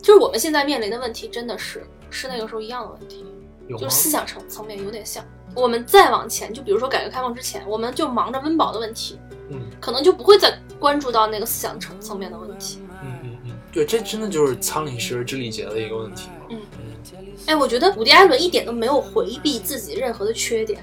[0.00, 3.24] 就是我们现在面临的问题，真的是是那个时候一样的问题，
[3.68, 3.94] 有就是？
[3.94, 5.24] 思想层层面有点像。
[5.54, 9.18] 我们再往前，就比如说改革开放之前，我们就忙着温饱的问题，
[9.50, 12.80] 嗯可能就不会再关注到那个思想层层面的问题。
[13.02, 16.28] 嗯嗯嗯，对，这真的就是仓廪实而知礼节的一个问题。
[16.50, 20.82] 嗯嗯哎，我觉得伍迪·艾伦一点都没有回避自己任何的缺点，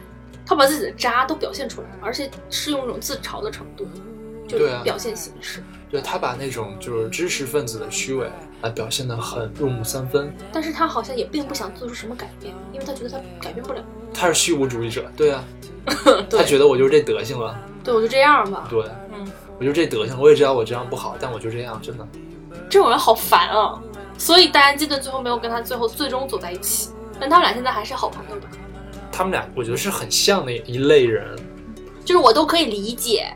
[0.52, 3.88] 他把自己的渣都表现出来了，而且是用一种自嘲的程度，
[4.46, 5.64] 就表现形式。
[5.90, 8.30] 对他把那种就是知识分子的虚伪
[8.62, 10.36] 啊表现得很入木三分。
[10.52, 13.82] 但是他好像也并不想做出什么改变，因为他觉得他改变不了。
[14.14, 15.42] 他是虚无主义者，对啊，
[16.30, 18.68] 对他觉得我就是这德行了，对，我就这样吧。
[18.70, 18.84] 对
[19.14, 22.06] 嗯，我就这德行，我也知道我这样不好，但我就这样，真的。
[22.70, 23.82] 这种人好烦啊！
[24.18, 26.90] 所以戴安基顿最后没有跟他最后最终走在一起，
[27.22, 28.48] 但他们俩现在还是好朋友的。
[29.22, 31.38] 他们俩我觉得是很像的一类人，
[32.04, 33.32] 就是我都可以理解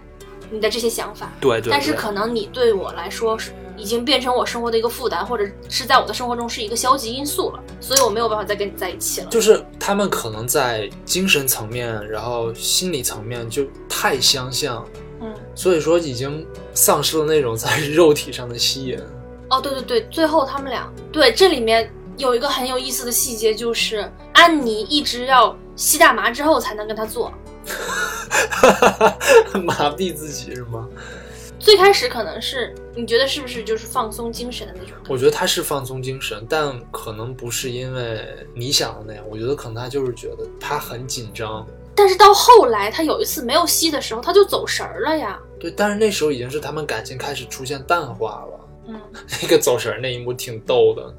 [0.49, 9.27] 你的这些想法，对对但是可能你对我来说是已经变成我生活的一个负担，或者是在我的生活中是一个消极因素了，所以我没有办法再跟你在一起了。
[9.27, 14.83] 就是他们可能在精神层面，然后心理层面就太相像，
[15.21, 18.99] 嗯，所以说已经丧失了那种在肉体上的吸引。
[19.51, 27.31] 哦，对对对，最后他们俩对这里面有一个很有意思的细节，就是安妮一直要吸大麻之后才能跟他做。
[29.63, 30.87] 麻痹自己是吗？
[31.57, 34.95] 最开始可能是你觉得是不是就是放松精神的那种？
[35.09, 38.23] 我觉得他是放松精神，但可能不是因为
[38.53, 39.23] 你想的那样。
[39.29, 41.65] 我觉得可能他就是觉得他很紧张。
[41.95, 45.39] 但是到后来，他有一次没有吸的时候，他就走神儿了呀。
[45.59, 48.67] 对，但是那时候已经是他们感情开始出现淡化了。
[48.89, 49.01] 嗯，
[49.41, 51.15] 那个走神儿那一幕挺逗的。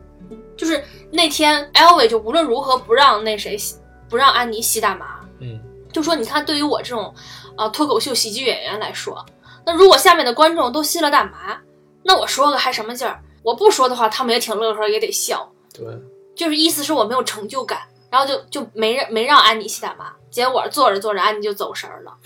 [0.57, 3.77] 就是那天 Elvi 就无论如何不让那谁吸
[4.09, 5.61] 不让安妮吸大麻，嗯，
[5.93, 7.15] 就说你看，对于我这种
[7.57, 9.25] 啊、脱口秀喜剧演员来说，
[9.65, 11.61] 那如果下面的观众都吸了大麻，
[12.03, 13.21] 那我说个还什么劲儿？
[13.43, 15.51] 我不说的话，他们也挺乐呵，也得笑。
[15.73, 15.87] 对，
[16.35, 17.81] 就是意思是我没有成就感，
[18.11, 22.17] 然后就就没让没让安妮吸大麻，结果做着做着安妮就走神儿了。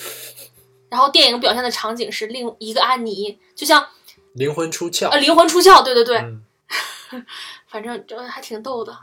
[0.89, 3.87] 然后电影表现的场景是另一个安妮，就像
[4.33, 5.09] 灵魂出窍。
[5.09, 6.43] 呃灵魂出窍，对对对，嗯，
[7.69, 8.97] 反正就还挺逗的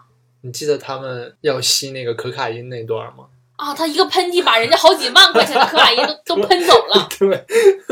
[0.48, 3.26] 你记得他们要吸那个可卡因那段吗？
[3.58, 3.74] 啊。
[3.74, 7.46] 他一个喷嚏把人家好几万块钱的可卡因都 都喷走了，对，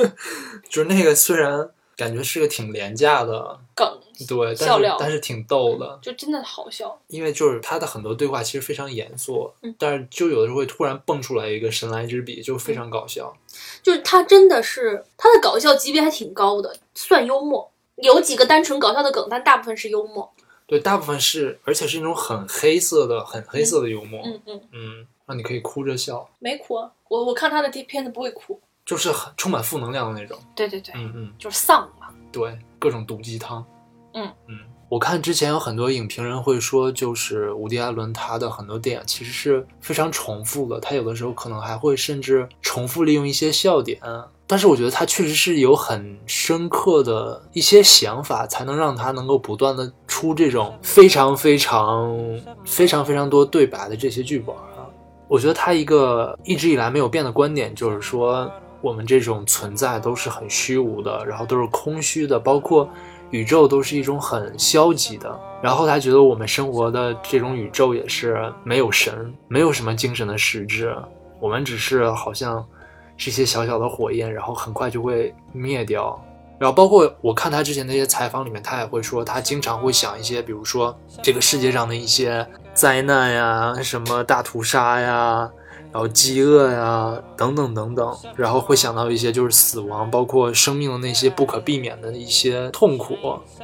[0.70, 6.98] 就是那个虽然感觉是个挺廉价的，梗对，但是但是挺逗的，就真的好笑。
[7.08, 13.36] 因为就是他的很多对话其实非常严肃，嗯但是就有的时候会突然蹦出来一个神来之笔，就非常搞笑。
[13.84, 17.70] 就是他真的是他的搞笑级别还挺高的，算幽默。
[17.98, 20.30] 有几个单纯搞笑的梗，但大部分是幽默。
[20.68, 28.60] 对，大部分是，而且是那种很黑色的、很黑色的幽默，嗯嗯，嗯，让你可以哭着笑，没哭啊，我我看他的片子不会哭。
[28.86, 30.38] 就是很充满负能量的那种。
[30.56, 32.08] 对对对，嗯嗯，就是丧嘛。
[32.32, 33.66] 对，各种毒鸡汤。
[34.14, 34.60] 嗯嗯，
[34.90, 44.00] 我看之前有很多影评人会说，就是伍迪·艾伦他的很多电影其实是非常重复的，他有的时候可能还会甚至重复利用一些笑点
[44.48, 52.16] 但是我觉得他确实是有很深刻的一些想法，才能让他能够不断的出这种非常非常
[52.64, 54.86] 非常非常多对白的这些剧本啊。
[55.28, 58.48] 我觉得他一个一直以来没有变的观点就是说，
[58.82, 62.88] 我们这种存在都是很虚无的，然后都是空虚的，包括
[63.32, 65.40] 宇宙都是一种很消极的。
[65.64, 70.96] 然后他觉得我们生活的这种宇宙也是没有神，没有什么精神的实质，
[71.40, 72.64] 我们只是好像。
[73.18, 76.20] 是一些小小的火焰，然后很快就会灭掉。
[76.58, 85.50] 然后包括我看他之前那些采访里面，他也会说，他经常会想一些，比如说这个世界上的一些灾难呀，什么大屠杀呀。
[85.96, 93.16] 然后饥饿呀，等等等等，然后会想到一些就是死亡，包括生命的那些不可避免的一些痛苦，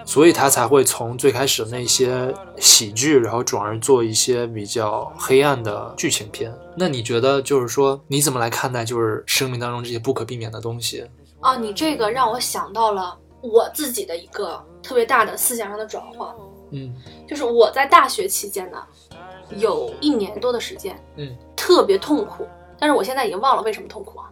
[0.06, 6.58] 所以他才会从最开始的那些喜剧，然后转而做一些比较黑暗的剧情片。
[6.78, 11.06] 那你觉得就是说你怎么来看待就是生命当中这些不可避免的东西？
[11.42, 16.34] 啊，你这个让我想到了我自己的一个特别大的思想上的转换。
[16.72, 16.96] 嗯，
[17.28, 18.78] 就是我在大学期间呢。
[19.58, 22.48] 有一年多的时间，嗯，特别痛苦，
[22.80, 24.30] 但是我现在已经忘了为什么痛苦啊，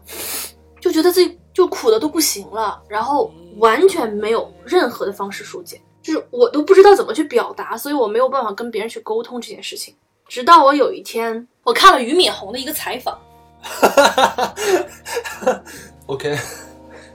[0.81, 9.95] 就觉得自己就苦的都不行了，然后完全没有任何的方式疏解，就是我都不知道怎么去表达，所以我没有办法跟别人去沟通这件事情。
[10.27, 13.19] 直到我有一天，我看了俞敏洪的一个采访，
[16.05, 16.37] OK，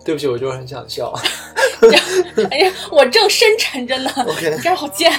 [0.05, 1.13] 对不起，我就是很想笑。
[2.51, 4.11] 哎呀，我正深沉着呢。
[4.27, 5.13] OK，你这好贱。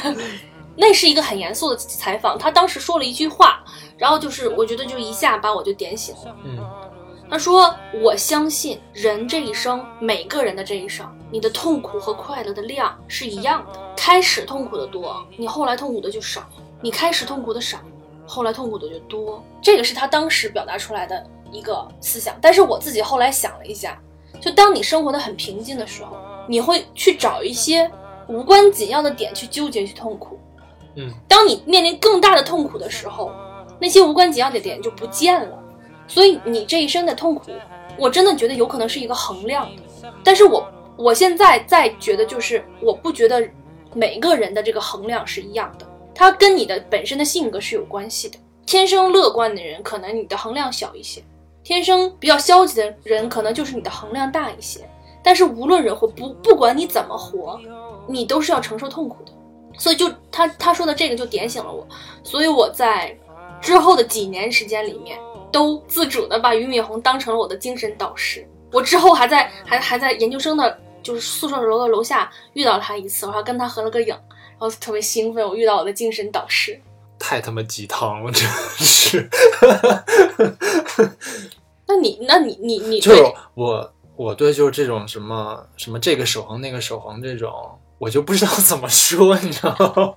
[0.76, 3.64] 那是一个很严肃的采访，他当时说了一句话，
[3.98, 6.36] 然后就是我觉得就一下把我就点醒了。
[6.44, 6.60] 嗯，
[7.30, 7.74] 他说
[8.04, 13.80] ：“我相信人这一生，每个人的这一生，你的痛苦和快乐的量是一样的。
[13.96, 16.42] 开始痛苦的多，你后来痛苦的就少；
[16.82, 17.80] 你开始痛苦的少，
[18.28, 22.36] 后来痛苦的就多。”这个是他当时表达出来的一个思想。
[22.42, 23.98] 但是我自己后来想了一下，
[24.42, 26.18] 就当你生活的很平静的时候，
[26.48, 27.90] 你会去找一些
[28.28, 30.40] 无关紧要的点去纠结去痛苦。
[30.96, 33.32] 嗯，当你面临更大的痛苦的时候，
[33.80, 35.60] 那些无关紧要的点就不见了。
[36.08, 37.52] 所以你这一生的痛苦，
[37.98, 40.14] 我真的觉得有可能是一个衡量的。
[40.24, 40.68] 但是我
[40.98, 43.46] 我现在在觉得，就是我不觉得
[43.94, 48.38] 每个人的这个衡量是一样的，它跟你的本身的性格是有关系的。
[48.66, 51.22] 天生乐观的人，可能你的衡量小一些；
[51.64, 54.88] 天生比较消极的人，可能就是你的衡量大一些。
[55.24, 57.60] 但是无论如何，不不管你怎么活，
[58.08, 59.32] 你都是要承受痛苦的。
[59.78, 61.88] 所以就他他说的这个就点醒了我，
[62.24, 63.18] 所以我在
[63.62, 65.20] 之后的几年时间里面，
[65.52, 68.48] 都自主的把俞敏洪当成了我的精神导师。
[68.72, 76.80] 我之后还在还还在研究生的，就是宿舍楼的楼下遇到了他一次，我还跟他合了个影，然后特别兴奋，我遇到我的精神导师。
[77.18, 78.48] 太他妈鸡汤了，真
[78.78, 79.30] 是。
[81.88, 83.24] 那你那你你你 就是
[83.54, 87.80] 我我对就是这种什么什么这个守恒那个守恒这种。
[87.98, 90.14] 我就不知道怎么说，你知道吗？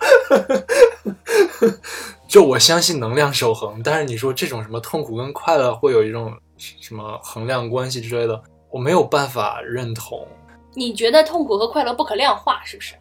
[2.27, 10.27] 就我相信能量守恒，但是你说这种什么痛苦跟快乐会有一种什么衡量关系之类的，我没有办法认同。
[10.75, 12.95] 你觉得痛苦和快乐不可量化，是不是？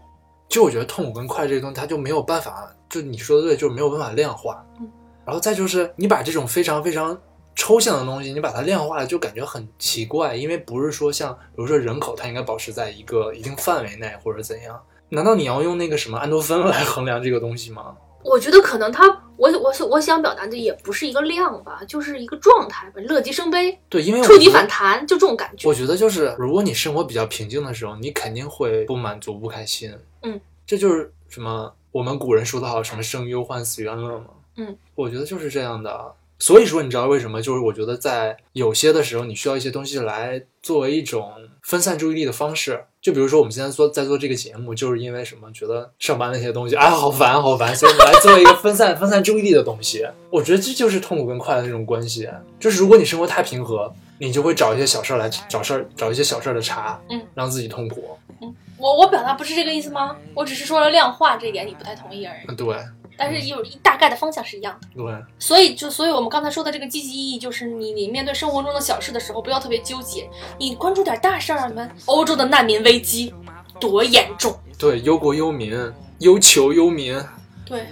[0.48, 4.66] 就我觉得痛苦跟快乐这个东西，它就没有办法，就你说的对，就是没有办法量化。
[4.80, 4.90] 嗯。
[5.26, 7.20] 然后再就是你把这种非常非常。
[7.58, 14.80] 抽象的东西，你把它量化了，就感觉很奇怪，因为不是说像，比如说人口，它应该保持在一个一定范围内，或者怎样？
[15.10, 17.98] 难道你要用那个什么安多芬来衡量这个东西吗？
[18.24, 19.06] 我觉得可能它，
[19.38, 25.68] 我我我想表达的也不是一个量吧，就是一个状态吧，乐极生悲，对，因为触底反弹，就这种感觉。
[25.68, 29.92] 我觉得就是，如果你生活比较平静的时候，你肯定会不满足、不开心。
[30.22, 31.74] 嗯，这就是什么？
[31.92, 34.28] 我们古人说的好，什么生于忧患，死于安乐嘛。
[34.58, 36.14] 嗯，我觉得就是这样的。
[36.40, 37.42] 所以说，你知道为什么？
[37.42, 41.32] 就是我觉得在有些的时候，你需要一些东西来作为一种
[41.64, 42.86] 分散注意力的方式。
[43.02, 45.50] 就比如说，我们现在做在做这个节目，就是因为什么？
[45.52, 50.06] 觉得上班那些东西哎，好烦，好烦，所以来做一个分散分散注意力的东西。
[50.30, 52.30] 我觉得这就是痛苦跟快乐那种关系。
[52.60, 58.18] 就是如果你生活太平和，你就会找一些小事儿来找事儿，找一些小事儿的茬，嗯，让自己痛苦。
[58.42, 60.18] 嗯，我我表达不是这个意思吗？
[60.36, 62.46] 我只是说了量化这一点，你不太同意而已。
[62.48, 62.76] 嗯，对。
[63.18, 65.26] 但是有一大概的方向是一样的，对。
[65.40, 71.68] 所以就所以我们刚才说的这个积极意义，就是你你面对生活中的小事的时候，不要特别纠结，你关注点大事儿。
[71.68, 73.34] 你们欧洲的难民危机
[73.80, 74.58] 多严重？
[74.78, 75.74] 对，忧国忧民，
[76.20, 77.20] 忧求忧民。
[77.66, 77.86] 对，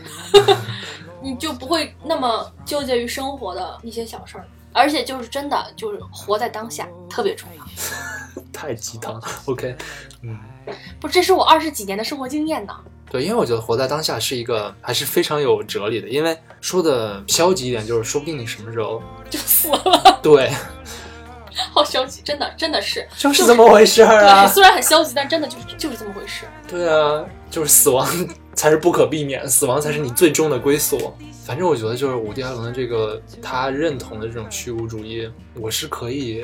[1.22, 7.66] 你就不会那么纠结于生活的一些小事儿，而且就是真的就是活在当下特别重要。
[8.54, 9.76] 太鸡汤了，OK，
[10.22, 10.38] 嗯，
[11.00, 12.74] 不，这是我二十几年的生活经验呢。
[13.10, 16.10] 对，因为我觉得活在当下是一个还是非常有哲理的。
[16.10, 20.20] 因为说的消极一点，就是说不定你什么时候 就死了。
[20.22, 20.52] 对，
[21.72, 24.48] 好消极，真的真的是，就是这么回事儿对，啊。
[24.48, 26.46] 虽然很消极，但真的就是就是这么回事。
[26.68, 28.08] 对啊，就是死亡
[28.56, 31.14] 才是不可避免，死亡才是你最终的归宿。
[31.46, 36.44] 反正我觉得就是伍迪·艾伦的这个他认同的这种虚无主义，我是可以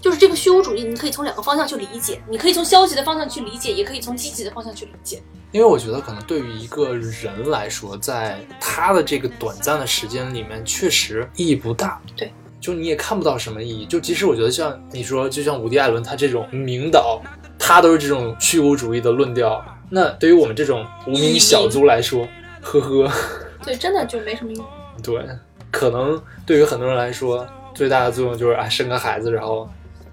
[0.00, 5.22] 就是这个虚无主义，你可以从两个方向去理解，你可以从消极的方向去理解，也可以从积极的方向去理解。
[5.52, 12.00] 因为我觉得，可能对于一个人来说，在他的这个短暂的时间里面，确实意义不大。
[12.16, 13.86] 对，就你也看不到什么意义。
[13.86, 17.20] 就即使我觉得像你说，就像伍迪·艾伦他这种名导，
[17.58, 19.64] 他都是这种虚无主义的论调。
[19.90, 22.26] 那对于我们这种无名小卒来说，
[22.62, 23.10] 呵呵，
[23.64, 24.64] 对，真的就没什么用。
[25.02, 25.22] 对，
[25.70, 29.68] 可能对于很多人来说，最大的作用就是啊，生个孩子，然后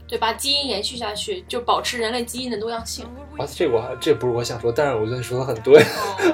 [0.08, 3.06] 对，把基因延续下去，就保持人类基因的多样性。
[3.38, 5.84] 啊，这我还这不是我想说，但是我觉得你说的很对。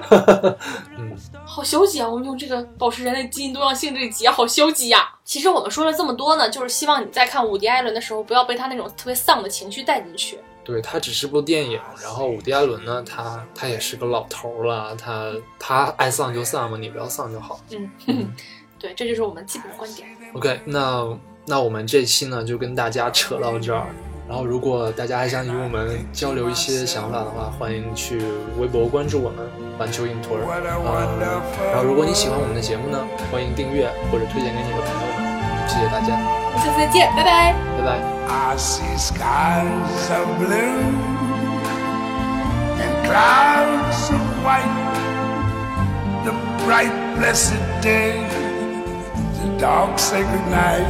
[0.09, 0.57] 哦，
[0.97, 1.11] 嗯，
[1.43, 2.07] 好消极啊！
[2.07, 10.39] 我们用这个保持人类基因多样性这一集啊，好消极呀、其实我们说了这么多呢，就是希望你在看伍迪·艾伦的时候，不要被他那种特别丧的情绪带进去。
[10.63, 17.59] 对，它只是部电影，然后伍迪·艾伦呢，他他也是个老头儿了，他他爱丧就丧嘛，你不要丧就好。
[18.07, 18.31] 嗯，
[18.79, 20.07] 对，这就是我们基本的观点。
[20.33, 23.87] OK，那那我们这期呢就跟大家扯到这儿。
[24.25, 28.21] 然后，如果大家还想与我们交流一些想法的话，欢迎去
[28.57, 29.45] 微博关注我们
[29.77, 30.45] 环球影屯儿。
[30.47, 35.22] 呃，然后，如果你喜欢我们的节目呢，欢迎订阅或者推荐给你的朋友们。
[35.66, 37.54] 谢谢大家，我们下次再见，拜拜。
[37.76, 37.88] 拜拜。
[38.28, 40.80] I see skies of blue
[42.78, 44.68] and clouds of white.
[46.24, 46.32] The
[46.64, 48.26] bright, blessed day,
[49.40, 50.84] the dark, sacred night.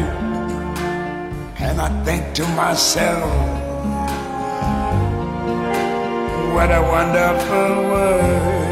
[1.61, 3.30] And I think to myself,
[6.54, 8.71] what a wonderful world.